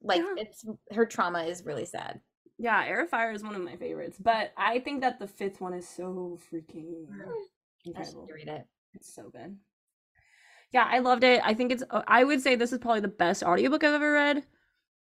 [0.02, 0.34] Like Yeah.
[0.38, 2.22] it's her trauma is really sad.
[2.60, 5.62] Yeah, Heir of Fire is one of my favorites, but I think that the fifth
[5.62, 7.06] one is so freaking
[7.96, 8.66] I should read it.
[8.98, 9.58] It's so good.
[10.74, 11.42] Yeah, I loved it.
[11.44, 14.12] I think it's uh, I would say this is probably the best audiobook I've ever
[14.14, 14.38] read.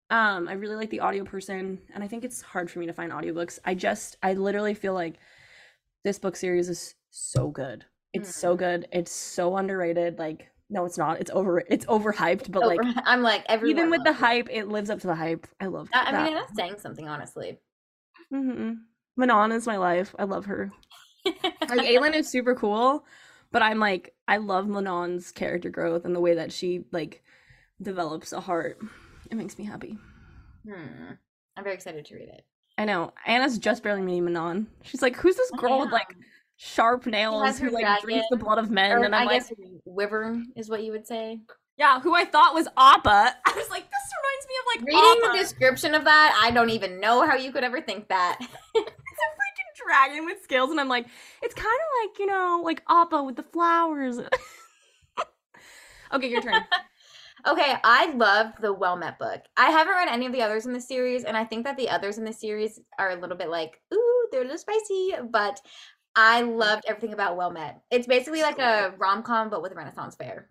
[0.09, 2.93] Um, I really like the audio person, and I think it's hard for me to
[2.93, 3.59] find audiobooks.
[3.65, 5.15] I just I literally feel like
[6.03, 7.83] this book series is so good.
[8.13, 8.87] It's so good.
[8.93, 10.17] It's so underrated.
[10.17, 11.19] Like, no, it's not.
[11.19, 13.77] It's over it's overhyped, but like Over- I'm like everyone.
[13.77, 14.15] even with the it.
[14.15, 15.45] hype, it lives up to the hype.
[15.59, 16.23] I love That- I that.
[16.23, 17.57] mean, that's saying something, honestly.
[18.33, 18.73] Mm-hmm.
[19.17, 20.15] Manon is my life.
[20.17, 20.71] I love her.
[21.25, 23.03] Like Aelin is super cool,
[23.51, 27.23] but I'm like I love Manon's character growth and the way that she like
[27.81, 28.79] develops a heart.
[29.29, 29.97] It makes me happy.
[30.65, 31.13] Hmm.
[31.55, 32.45] I'm very excited to read it.
[32.77, 33.13] I know.
[33.25, 34.67] Anna's just barely meeting Manon.
[34.83, 36.15] She's like, "Who's this girl with like
[36.57, 39.53] sharp nails who like drinks the blood of men?" Or and I I'm like, guess
[39.85, 41.39] wyvern is what you would say.
[41.77, 45.23] "Yeah, who I thought was Appa." I was like, "This reminds me of like Reading
[45.23, 45.31] Appa.
[45.33, 48.39] the description of that, I don't even know how you could ever think that.
[49.85, 51.07] Dragon with scales," and I'm like,
[51.41, 54.19] "It's kind of like you know, like Appa with the flowers."
[56.13, 56.53] okay, your turn.
[57.47, 59.41] Okay, I love the Well Met book.
[59.55, 61.87] I haven't read any of the others in the series, and I think that the
[61.87, 65.61] others in the series are a little bit like, ooh, they're a little spicy, but
[66.15, 67.83] I loved everything about Well Met.
[67.91, 70.49] It's basically like a rom com, but with a Renaissance fair.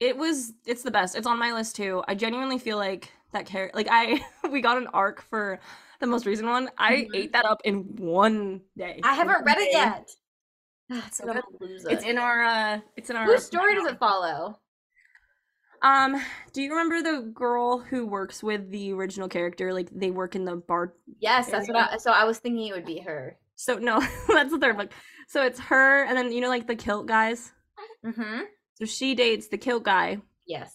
[0.00, 1.16] It was it's the best.
[1.16, 2.02] It's on my list too.
[2.08, 5.60] I genuinely feel like that character like I we got an arc for
[6.00, 6.70] the most recent one.
[6.78, 7.10] I Mhm.
[7.14, 9.00] ate that up in one day.
[9.02, 10.10] I haven't read it yet.
[10.88, 11.60] It's so What a good.
[11.68, 11.90] loser.
[11.90, 14.60] It's in our uh it's in our Whose story does it follow?
[15.82, 16.20] Um
[16.52, 19.72] do you remember the girl who works with the original character?
[19.74, 21.96] Like they work in the bar Yes, that's what I.
[21.98, 23.36] So I was thinking it would be her.
[23.56, 24.90] so no, that's the third book.
[25.28, 27.52] So it's her and then you know like the kilt guys?
[28.04, 28.42] Mm-hmm.
[28.74, 30.18] So she dates the kilt guy.
[30.46, 30.72] Yes.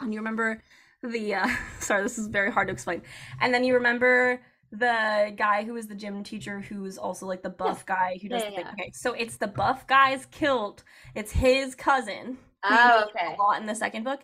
[0.00, 0.60] And you remember
[1.08, 1.48] the uh
[1.80, 3.02] sorry, this is very hard to explain.
[3.40, 4.40] And then you remember
[4.72, 8.42] the guy who is the gym teacher who's also like the buff guy who does
[8.42, 8.64] Yeah, the thing.
[8.66, 8.72] yeah.
[8.72, 10.82] Okay, so it's the buff guy's kilt.
[11.14, 12.38] It's his cousin.
[12.64, 13.34] Oh, okay.
[13.38, 14.20] A lot in the second book.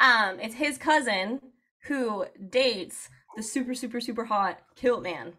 [0.00, 1.40] Um, it's his cousin
[1.84, 5.34] who dates the super, super, super hot kilt man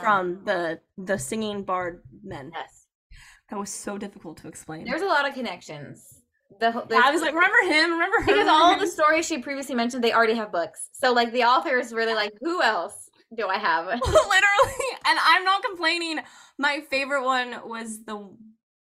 [0.00, 2.50] from the the singing bard men.
[2.54, 2.86] yes.
[3.50, 4.84] That was so difficult to explain.
[4.84, 6.21] There's a lot of connections.
[6.60, 7.92] The Yeah, I was like, remember him?
[7.92, 8.26] Remember him?
[8.26, 10.88] because all the stories she previously mentioned, they already have books.
[10.92, 13.86] So like the author is really like, who else do I have?
[14.02, 16.20] literally and i'm not complaining
[16.58, 18.28] my favorite one was the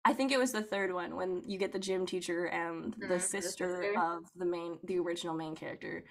[0.04, 3.00] i think it was the third one when you get the gym teacher and Mhm,
[3.08, 3.94] the the sister sister.
[3.96, 6.04] of the main the original main character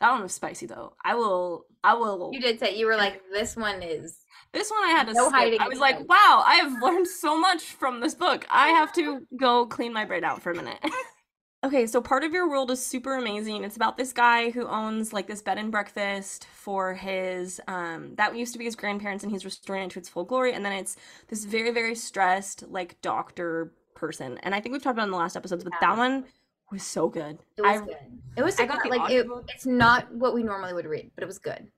[0.00, 0.94] That one was spicy though.
[1.04, 1.64] I will.
[1.82, 2.30] I will.
[2.32, 4.18] You did say you were like, this one is.
[4.52, 5.34] This one I had to No skip.
[5.34, 6.08] hiding I was in like, it.
[6.08, 8.46] wow, I have learned so much from this book.
[8.50, 10.78] I have to go clean my braid out for a minute.
[11.64, 13.64] okay, so part of your world is super amazing.
[13.64, 18.34] It's about this guy who owns like this bed and breakfast for his um that
[18.36, 20.72] used to be his grandparents and he's restoring it to its full glory and then
[20.72, 20.96] it's
[21.28, 24.38] this very very stressed like doctor person.
[24.44, 25.88] And I think we've talked about it in the last episodes, but Yeah.
[25.88, 26.24] that one
[26.70, 27.38] was so good.
[27.56, 27.96] It was I good.
[28.36, 31.22] It was I got the like it, it's not what we normally would read, but
[31.22, 31.68] it was good.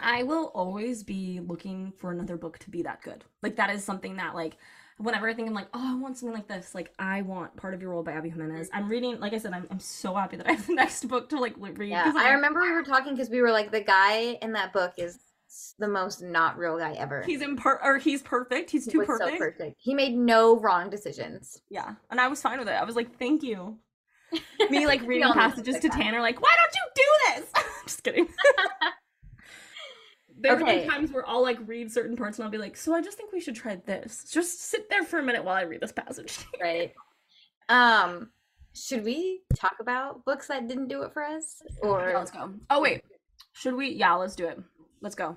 [0.00, 3.24] I will always be looking for another book to be that good.
[3.42, 4.56] Like that is something that like
[4.98, 7.74] whenever I think I'm like, oh, I want something like this, like I want Part
[7.74, 8.70] of Your World by Abby Jimenez.
[8.72, 11.28] I'm reading, like I said, I'm, I'm so happy that I have the next book
[11.30, 11.90] to like read.
[11.90, 14.52] Yeah, I'm I like, remember we were talking because we were like, the guy in
[14.52, 15.18] that book is
[15.78, 17.22] the most not real guy ever.
[17.22, 18.70] he's in per or he's perfect.
[18.70, 19.30] He's He too perfect.
[19.30, 19.76] so perfect.
[19.78, 21.60] He made no wrong decisions.
[21.70, 22.72] Yeah, and I was fine with it.
[22.72, 23.78] I was like, thank you.
[24.70, 25.88] Me like reading passages to.
[25.88, 27.64] Tanner, like, why don't you do this?
[27.86, 28.26] Just kidding.
[30.36, 30.80] There have Okay.
[30.80, 33.16] been times where I'll like read certain parts and I'll be like, so I just
[33.16, 34.28] think we should try this.
[34.30, 36.36] Just sit there for a minute while I read this passage.
[36.60, 36.92] Right.
[37.68, 38.30] Um,
[38.74, 41.62] should we talk about books that didn't do it for us?
[41.82, 42.52] Yeah, Or let's go.
[42.68, 43.00] Oh wait,
[43.52, 43.90] should we?
[43.90, 44.58] Yeah, let's do it.
[45.00, 45.36] Let's go.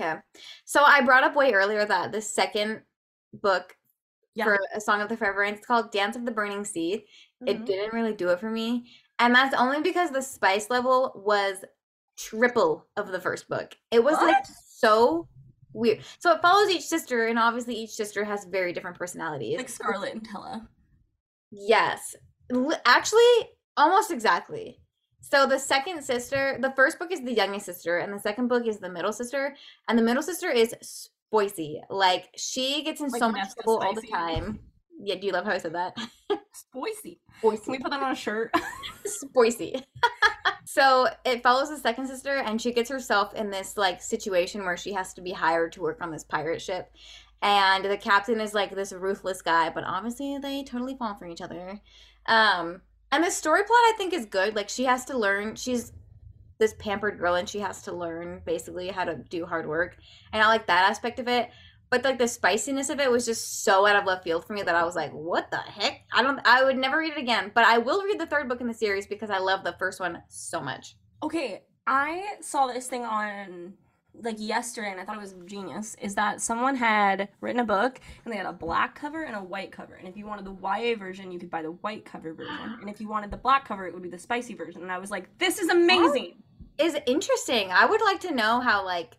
[0.00, 0.18] okay.
[0.64, 2.80] So I brought up way earlier that the second
[3.34, 3.76] book
[4.34, 4.44] Yeah.
[4.44, 7.04] for A Song of the Forever Rain, it's called Dance of the Burning Sea.
[7.46, 7.66] It Mhm.
[7.66, 8.90] didn't really do it for me.
[9.18, 11.64] And that's only because the spice level was
[12.16, 13.76] triple of the first book.
[13.90, 15.28] It was like so
[15.72, 16.00] weird.
[16.18, 19.56] So it follows each sister, and obviously each sister has very different personalities.
[19.58, 20.68] like Scarlett and Tella.
[21.50, 22.16] Yes.
[22.84, 24.80] Actually, almost exactly.
[25.20, 28.66] So the second sister, the first book is the youngest sister, and the second book
[28.66, 29.56] is the middle sister.
[29.88, 31.82] And the middle sister is spicy.
[31.90, 34.60] Like she gets in Like so much trouble all the time.
[35.00, 35.96] Yeah, do you love how I said that?
[36.72, 37.20] Boise.
[37.38, 37.64] Spicy.
[37.64, 38.52] Can we put that on a shirt?
[39.04, 39.84] Spicy.
[40.64, 44.76] so it follows the second sister, and she gets herself in this like situation where
[44.76, 46.90] she has to be hired to work on this pirate ship.
[47.40, 51.40] And the captain is like this ruthless guy, but obviously they totally fall for each
[51.40, 51.80] other.
[52.26, 52.82] Um,
[53.12, 54.56] and the story plot I think is good.
[54.56, 55.54] Like she has to learn.
[55.54, 55.92] She's
[56.58, 59.96] this pampered girl, and she has to learn basically how to do hard work.
[60.32, 61.50] And I like that aspect of it.
[61.90, 64.62] But like the spiciness of it was just so out of left field for me
[64.62, 66.40] that I was like, "What the heck?" I don't.
[66.44, 67.50] I would never read it again.
[67.54, 70.00] But I will read the third book in the series because I love the first
[70.00, 70.96] one so much.
[71.22, 73.74] Okay, I saw this thing on
[74.22, 75.96] like yesterday and I thought it was genius.
[76.00, 79.42] Is that someone had written a book and they had a black cover and a
[79.42, 79.94] white cover.
[79.94, 82.78] And if you wanted the YA version, you could buy the white cover version.
[82.80, 84.82] And if you wanted the black cover, it would be the spicy version.
[84.82, 86.42] And I was like, this is amazing.
[86.78, 87.72] Is interesting.
[87.72, 89.16] I would like to know how like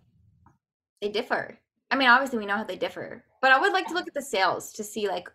[1.01, 1.59] they differ.
[1.91, 4.13] I mean, obviously we know how they differ, but I would like to look at
[4.13, 5.29] the sales to see like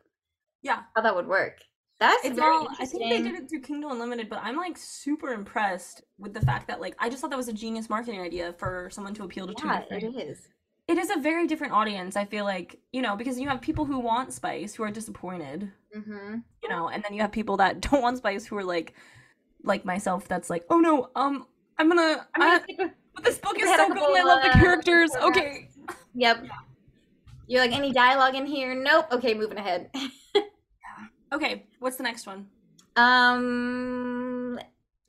[0.63, 0.83] Yeah.
[0.95, 1.59] how that would work.
[2.01, 4.77] That's It's very all I think they did it through Kindle Unlimited, but I'm like
[4.77, 8.21] super impressed with the fact that like I just thought that was a genius marketing
[8.21, 10.49] idea for someone to appeal to two yeah, different it is.
[10.89, 13.85] it is a very different audience i feel like you know because you have people
[13.87, 16.39] who want spice who are disappointed Mm-hmm.
[16.63, 18.95] you know and then you have people that don't want spice who are like
[19.63, 21.47] like myself that's like oh no um
[21.79, 25.13] i'm gonna I uh, mean, but this book is so good i love the characters
[25.23, 25.71] okay
[26.15, 26.45] yep.
[27.47, 28.75] You're like any dialogue in here?
[28.75, 29.07] Nope.
[29.13, 29.91] Okay, moving ahead.
[31.33, 32.47] okay what's the next one
[32.97, 34.59] um,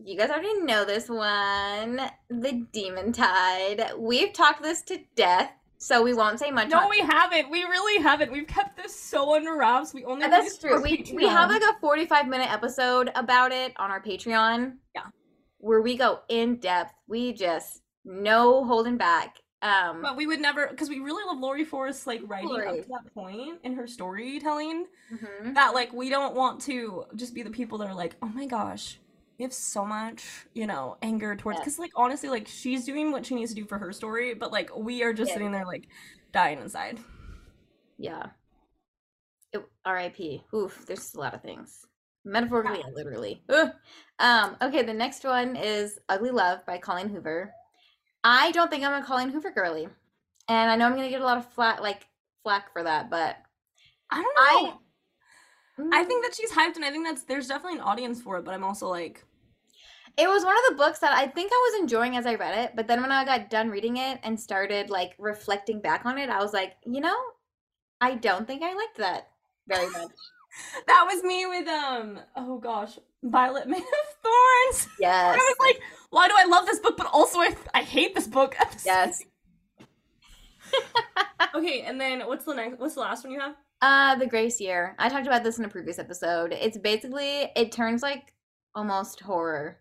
[0.04, 3.92] you guys already know this one, the Demon Tide.
[3.98, 6.70] We've talked this to death, so we won't say much.
[6.70, 10.28] no on- we haven't we really haven't we've kept this so under wraps we only
[10.28, 10.82] That's true.
[10.82, 14.74] We we have like a 45 minute episode about it on our Patreon.
[14.96, 15.04] Yeah.
[15.60, 16.94] Where we go in depth.
[17.08, 19.36] We just no holding back.
[19.66, 22.90] Um but we would never because we really love Lori Forrest like writing up to
[22.90, 25.56] that point in her storytelling mhm.
[25.56, 28.46] that like we don't want to just be the people that are like oh my
[28.46, 29.00] gosh
[29.38, 31.62] we have so much you know anger towards Yeah.
[31.64, 34.52] because like honestly like she's doing what she needs to do for her story but
[34.52, 35.36] like we are just Yeah.
[35.36, 35.88] sitting there like
[36.32, 37.00] dying inside
[37.98, 38.28] Yeah.
[39.54, 40.44] It, R.I.P.
[40.54, 41.86] Oof, there's a lot of things.
[42.26, 43.42] Metaphorically and literally.
[43.48, 43.72] Ugh.
[44.20, 47.54] Um, okay, the next one is Ugly Love by Colleen Hoover.
[48.28, 49.88] I don't think I'm a Colleen Hoover girly.
[50.50, 52.08] And I know I'm gonna get a lot of flat like
[52.44, 53.38] flack for that, but
[54.12, 54.80] i don't I- know
[55.92, 56.28] I, think mm.
[56.28, 58.64] that she's hyped and i think that's there's definitely an audience for it but i'm
[58.64, 59.26] also like
[60.18, 62.58] It was one of the books that I think I was enjoying as I read
[62.58, 66.18] it, but then when I got done reading it and started like reflecting back on
[66.18, 67.18] it, I was like, you know,
[68.00, 69.28] I don't think I liked that
[69.68, 70.12] very much.
[70.88, 73.84] that was me with um oh gosh violet made of
[74.24, 75.36] thorns yes.
[75.36, 75.80] i was like
[76.12, 79.24] why do i love this book but also i, I hate this book Yes.
[81.56, 84.60] okay and then what's the next what's the last one you have Uh the Grace
[84.62, 84.96] Year.
[84.98, 86.54] I talked about this in a previous episode.
[86.54, 88.34] It's basically it turns like
[88.74, 89.78] almost horror.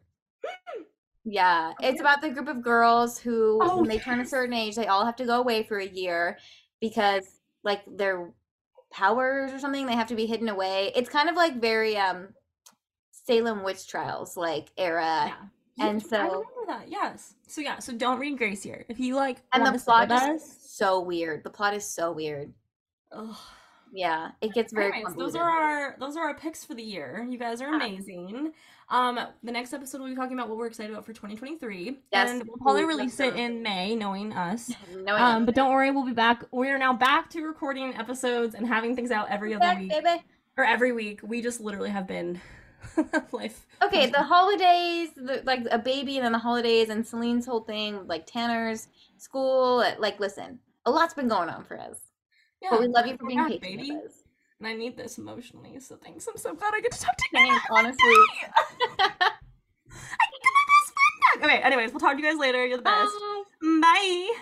[1.24, 4.74] Yeah, it's about the group of girls who, Oh, when they turn a certain age,
[4.76, 6.36] they all have to go away for a year
[6.82, 7.24] because,
[7.62, 8.30] like, their
[8.94, 10.92] powers or something, they have to be hidden away.
[10.94, 12.28] It's kind of like very um
[13.10, 15.34] Salem witch trials like era,
[15.78, 15.86] Yeah.
[15.88, 16.88] and I so remember that.
[16.88, 17.34] Yes.
[17.48, 17.78] So yeah.
[17.78, 18.84] So don't read Grace Year.
[18.88, 21.42] If you like, and the plot is so weird.
[21.42, 22.52] The plot is so weird.
[23.12, 23.36] Ugh.
[23.92, 27.24] Yeah, it gets very those are our those are our picks for the year.
[27.28, 28.52] You guys are amazing.
[28.90, 32.30] Um, the next episode we'll be talking about what we're excited about for 2023, Yes,
[32.30, 34.70] and we'll probably release it in May, knowing us.
[34.96, 36.44] No, Um, but don't worry, we'll be back.
[36.52, 39.90] We are now back to recording episodes and having things out every other back, week
[39.90, 40.22] baby.
[40.58, 41.20] or every week.
[41.22, 42.40] We just literally have been
[43.32, 43.66] life.
[43.82, 48.06] Okay, the holidays, the, like a baby, and then the holidays, and Celine's whole thing,
[48.06, 49.82] like Tanner's school.
[49.98, 51.96] Like, listen, a lot's been going on for us.
[52.62, 53.92] Yeah, But we love you for being back, patient baby.
[53.92, 54.12] with us.
[54.60, 55.78] And I need this emotionally.
[55.80, 56.26] So thanks.
[56.28, 57.38] I'm so glad I get to talk to you.
[57.38, 57.96] Thanks, honestly.
[58.98, 61.44] I can get my best friend back.
[61.44, 61.62] Okay.
[61.62, 62.64] Anyways, we'll talk to you guys later.
[62.64, 63.12] You're the best.
[63.60, 63.80] Bye.
[63.80, 64.34] Bye.